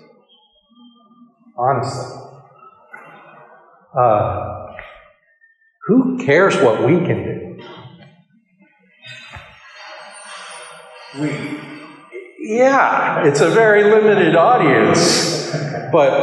[1.57, 2.17] Honestly.
[3.97, 4.67] Uh,
[5.87, 7.63] who cares what we can do?
[11.19, 11.59] We,
[12.39, 15.51] Yeah, it's a very limited audience.
[15.91, 16.13] But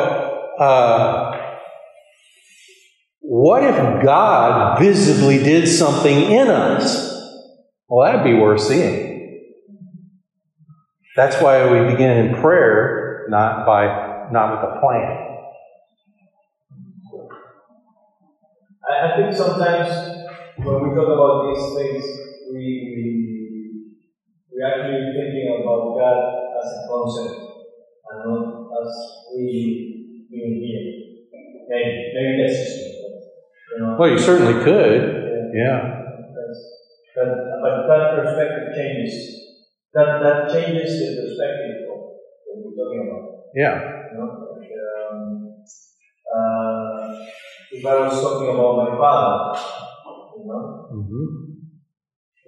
[0.59, 1.53] uh,
[3.21, 7.15] what if God visibly did something in us?
[7.87, 9.08] Well, that'd be worth seeing.
[11.19, 15.19] That's why we begin in prayer, not by not with a plan.
[18.87, 19.91] I, think sometimes
[20.63, 22.05] when we talk about these things,
[22.55, 22.63] we,
[22.95, 23.07] we,
[24.47, 26.19] we actually thinking about God
[26.63, 28.91] as a concept and not as
[29.35, 30.87] we being here.
[31.67, 33.97] Maybe, maybe that's just but, you know.
[33.99, 35.51] Well, you certainly could.
[35.53, 35.83] yeah, Yeah.
[37.17, 39.48] that, but that perspective changes.
[39.95, 41.99] That, that changes the perspective of
[42.45, 43.25] what we're talking about.
[43.55, 43.75] Yeah.
[44.13, 45.19] You know, like, um,
[46.29, 47.17] uh,
[47.71, 49.59] if I was talking about my father,
[50.37, 51.45] you know, hmm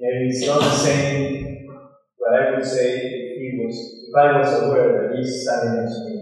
[0.00, 1.66] maybe it's not the same
[2.18, 3.74] But I would say if he was,
[4.08, 6.20] if I was aware that he's standing next to me.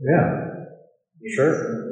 [0.00, 0.44] Yeah.
[1.34, 1.84] Sure.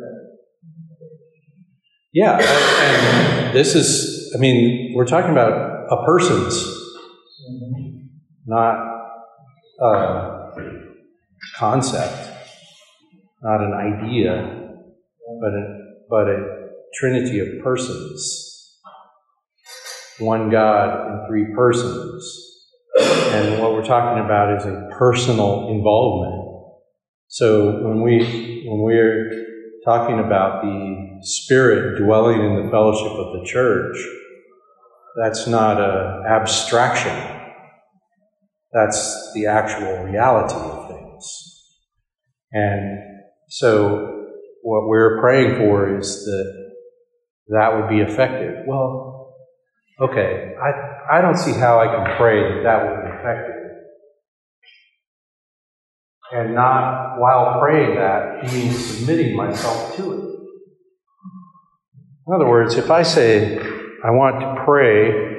[2.13, 6.63] Yeah, and, and this is, I mean, we're talking about a person's,
[8.47, 8.77] not
[9.81, 10.53] a
[11.57, 12.31] concept,
[13.43, 14.69] not an idea,
[15.41, 15.79] but a,
[16.09, 18.79] but a trinity of persons.
[20.19, 22.49] One God in three persons.
[23.01, 26.43] And what we're talking about is a personal involvement.
[27.29, 29.31] So when we when we're
[29.85, 33.97] talking about the Spirit dwelling in the fellowship of the church,
[35.17, 37.32] that's not an abstraction.
[38.73, 41.69] That's the actual reality of things.
[42.53, 42.99] And
[43.49, 44.29] so
[44.63, 46.73] what we're praying for is that
[47.49, 48.65] that would be effective.
[48.67, 49.35] Well,
[50.01, 53.57] okay, I, I don't see how I can pray that that would be effective.
[56.35, 60.25] And not, while praying that, means submitting myself to it.
[62.27, 65.32] In other words, if I say, I want to pray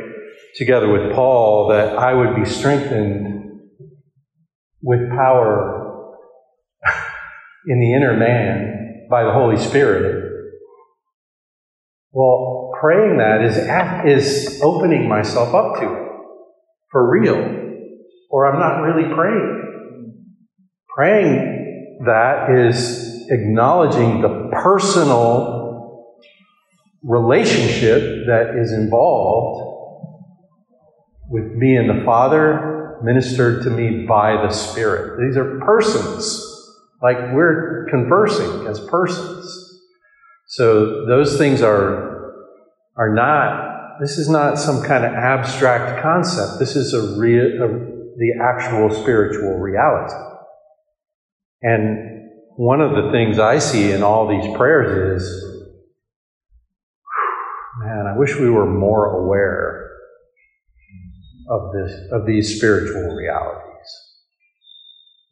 [0.55, 3.59] together with Paul that I would be strengthened
[4.81, 6.09] with power
[7.67, 10.31] in the inner man by the Holy Spirit,
[12.11, 13.57] well, praying that is,
[14.05, 16.09] is opening myself up to it
[16.91, 17.37] for real,
[18.29, 19.59] or I'm not really praying.
[20.95, 26.13] Praying that is acknowledging the personal
[27.01, 29.72] relationship that is involved
[31.29, 35.19] with me and the Father, ministered to me by the Spirit.
[35.19, 36.41] These are persons,
[37.01, 39.81] like we're conversing as persons.
[40.47, 42.33] So those things are,
[42.95, 46.59] are not, this is not some kind of abstract concept.
[46.59, 47.67] This is a real, a,
[48.17, 50.13] the actual spiritual reality.
[51.61, 55.43] And one of the things I see in all these prayers is,
[57.79, 59.82] man, I wish we were more aware
[61.49, 63.63] of this, of these spiritual realities.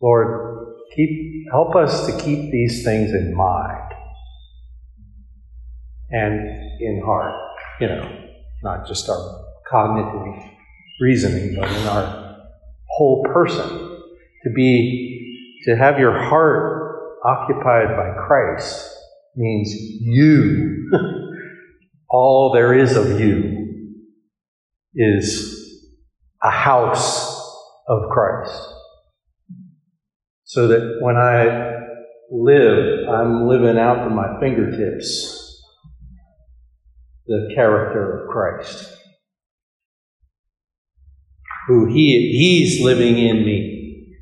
[0.02, 3.94] Lord, keep, help us to keep these things in mind
[6.10, 6.40] and
[6.80, 7.34] in heart,
[7.80, 8.26] you know,
[8.64, 10.44] not just our cognitive
[11.00, 12.38] reasoning, but in our
[12.90, 13.68] whole person.
[14.44, 18.90] To be, to have your heart occupied by Christ
[19.36, 19.72] means
[20.02, 20.90] you,
[22.10, 23.60] all there is of you,
[24.96, 25.61] is
[26.44, 27.38] a house
[27.88, 28.68] of Christ.
[30.44, 31.82] So that when I
[32.32, 35.42] live, I'm living out from my fingertips
[37.28, 38.98] the character of Christ.
[41.68, 44.18] Who he he's living in me.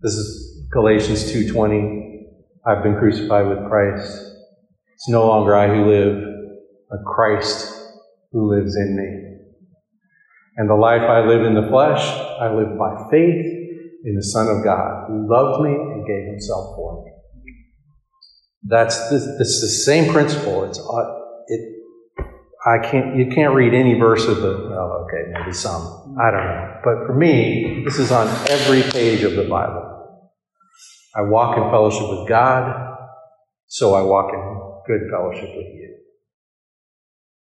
[0.00, 2.26] This is Galatians 2:20.
[2.64, 4.10] I've been crucified with Christ.
[4.94, 6.22] It's no longer I who live,
[6.88, 7.74] but Christ
[8.32, 9.17] who lives in me.
[10.58, 13.46] And the life I live in the flesh, I live by faith
[14.04, 17.12] in the Son of God, who loved me and gave himself for me.
[18.64, 20.64] That's this is the same principle.
[20.64, 21.14] It's uh,
[21.46, 21.78] it
[22.66, 26.16] I can't, you can't read any verse of the, well, okay, maybe some.
[26.20, 26.80] I don't know.
[26.82, 29.84] But for me, this is on every page of the Bible.
[31.14, 32.96] I walk in fellowship with God,
[33.68, 35.98] so I walk in good fellowship with you.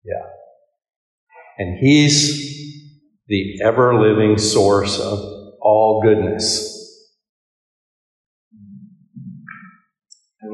[0.04, 0.26] Yeah.
[1.58, 2.81] And He's
[3.28, 5.18] the ever living source of
[5.60, 6.70] all goodness.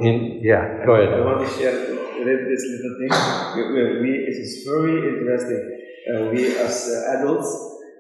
[0.01, 1.15] In, yeah, go ahead.
[1.15, 4.03] I want to share this little thing.
[4.03, 5.79] We, it is very interesting.
[6.09, 7.51] Uh, we as uh, adults,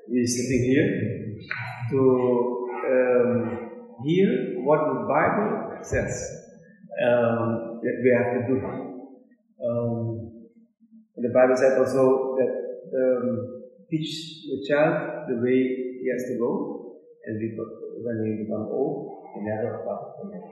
[0.08, 1.38] we sitting here
[1.90, 3.70] to um,
[4.04, 6.12] hear what the Bible says
[7.04, 8.56] um, that we have to do.
[9.64, 10.48] Um,
[11.16, 12.52] the Bible said also that
[12.94, 13.57] um,
[13.90, 15.58] teach the child the way
[16.00, 16.52] he has to go,
[17.24, 20.44] and when he become old, he never depart from it.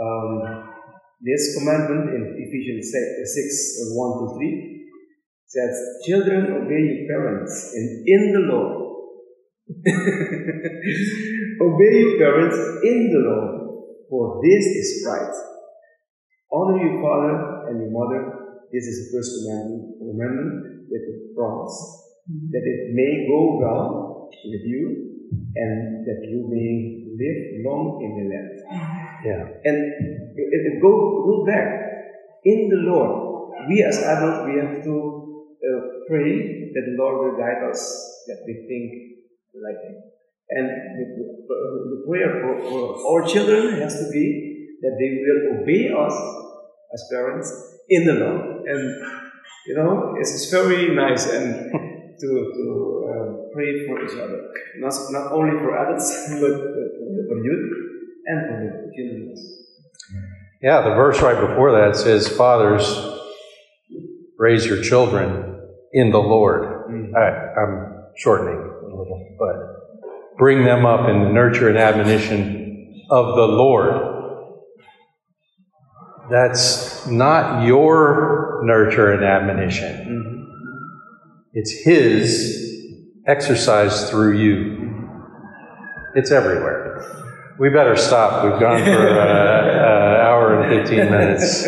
[0.00, 0.74] Um,
[1.20, 4.90] this commandment in Ephesians 6 1 to 3
[5.46, 5.72] says,
[6.04, 8.72] Children, obey your parents in, in the Lord.
[11.64, 13.80] obey your parents in the Lord,
[14.10, 15.32] for this is right.
[16.52, 18.20] Honor your father and your mother.
[18.72, 24.64] This is the first commandment, commandment with the promise that it may go well with
[24.64, 25.14] you
[25.56, 28.50] and that you may live long in the land.
[29.24, 29.44] Yeah.
[29.64, 29.76] And
[30.36, 31.68] if it goes, goes back
[32.44, 34.94] in the Lord, we as adults, we have to
[35.64, 37.80] uh, pray that the Lord will guide us,
[38.26, 39.14] that we think
[39.54, 39.96] like Him.
[40.50, 41.04] And the,
[41.48, 46.14] the prayer for, for our children has to be that they will obey us
[46.92, 47.48] as parents
[47.88, 48.66] in the Lord.
[48.66, 49.24] And
[49.66, 51.72] you know, it's, it's very nice and
[52.24, 52.64] to to
[53.10, 56.10] um, pray for each other, not not only for adults,
[56.40, 56.54] but
[57.28, 57.72] for, youth
[58.26, 59.34] and for the children.
[60.62, 62.86] Yeah, the verse right before that says, Fathers,
[64.38, 65.60] raise your children
[65.92, 66.90] in the Lord.
[66.90, 67.14] Mm.
[67.14, 73.36] I, I'm shortening a little, but bring them up in the nurture and admonition of
[73.36, 74.12] the Lord.
[76.30, 79.92] That's not your nurture and admonition.
[80.08, 80.33] Mhm.
[81.56, 82.82] It's His
[83.28, 85.08] exercise through you.
[86.16, 87.00] It's everywhere.
[87.60, 88.44] We better stop.
[88.44, 91.64] We've gone for uh, an hour and 15 minutes.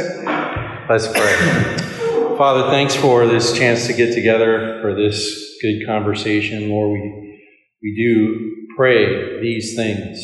[0.90, 2.36] Let's pray.
[2.36, 6.68] Father, thanks for this chance to get together for this good conversation.
[6.68, 7.40] Lord, we,
[7.80, 10.18] we do pray these things.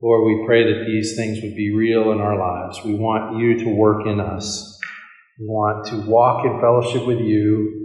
[0.00, 2.78] Lord, we pray that these things would be real in our lives.
[2.84, 4.78] We want you to work in us.
[5.40, 7.77] We want to walk in fellowship with you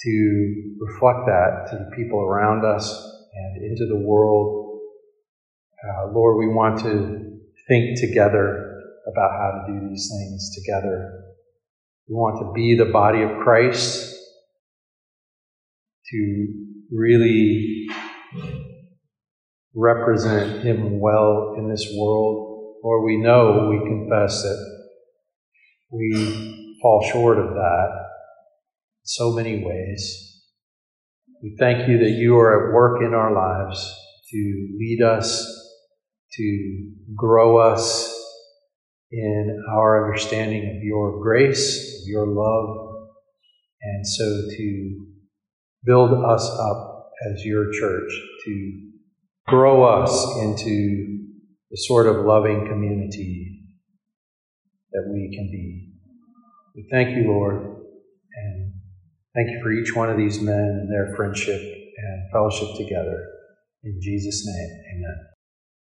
[0.00, 2.88] to reflect that to the people around us
[3.34, 4.80] and into the world.
[5.82, 7.38] Uh, Lord, we want to
[7.68, 11.24] think together about how to do these things together.
[12.08, 14.14] We want to be the body of Christ,
[16.10, 16.46] to
[16.90, 17.86] really
[19.74, 22.76] represent Him well in this world.
[22.82, 24.78] Lord, we know, we confess that
[25.90, 28.07] we fall short of that
[29.08, 30.42] so many ways.
[31.42, 33.80] We thank you that you are at work in our lives
[34.30, 35.46] to lead us,
[36.32, 38.14] to grow us
[39.10, 43.08] in our understanding of your grace, your love,
[43.80, 45.06] and so to
[45.84, 48.10] build us up as your church,
[48.44, 48.90] to
[49.46, 51.18] grow us into
[51.70, 53.62] the sort of loving community
[54.92, 55.94] that we can be.
[56.76, 57.67] We thank you, Lord,
[59.34, 63.26] thank you for each one of these men and their friendship and fellowship together.
[63.84, 65.37] In Jesus' name, amen.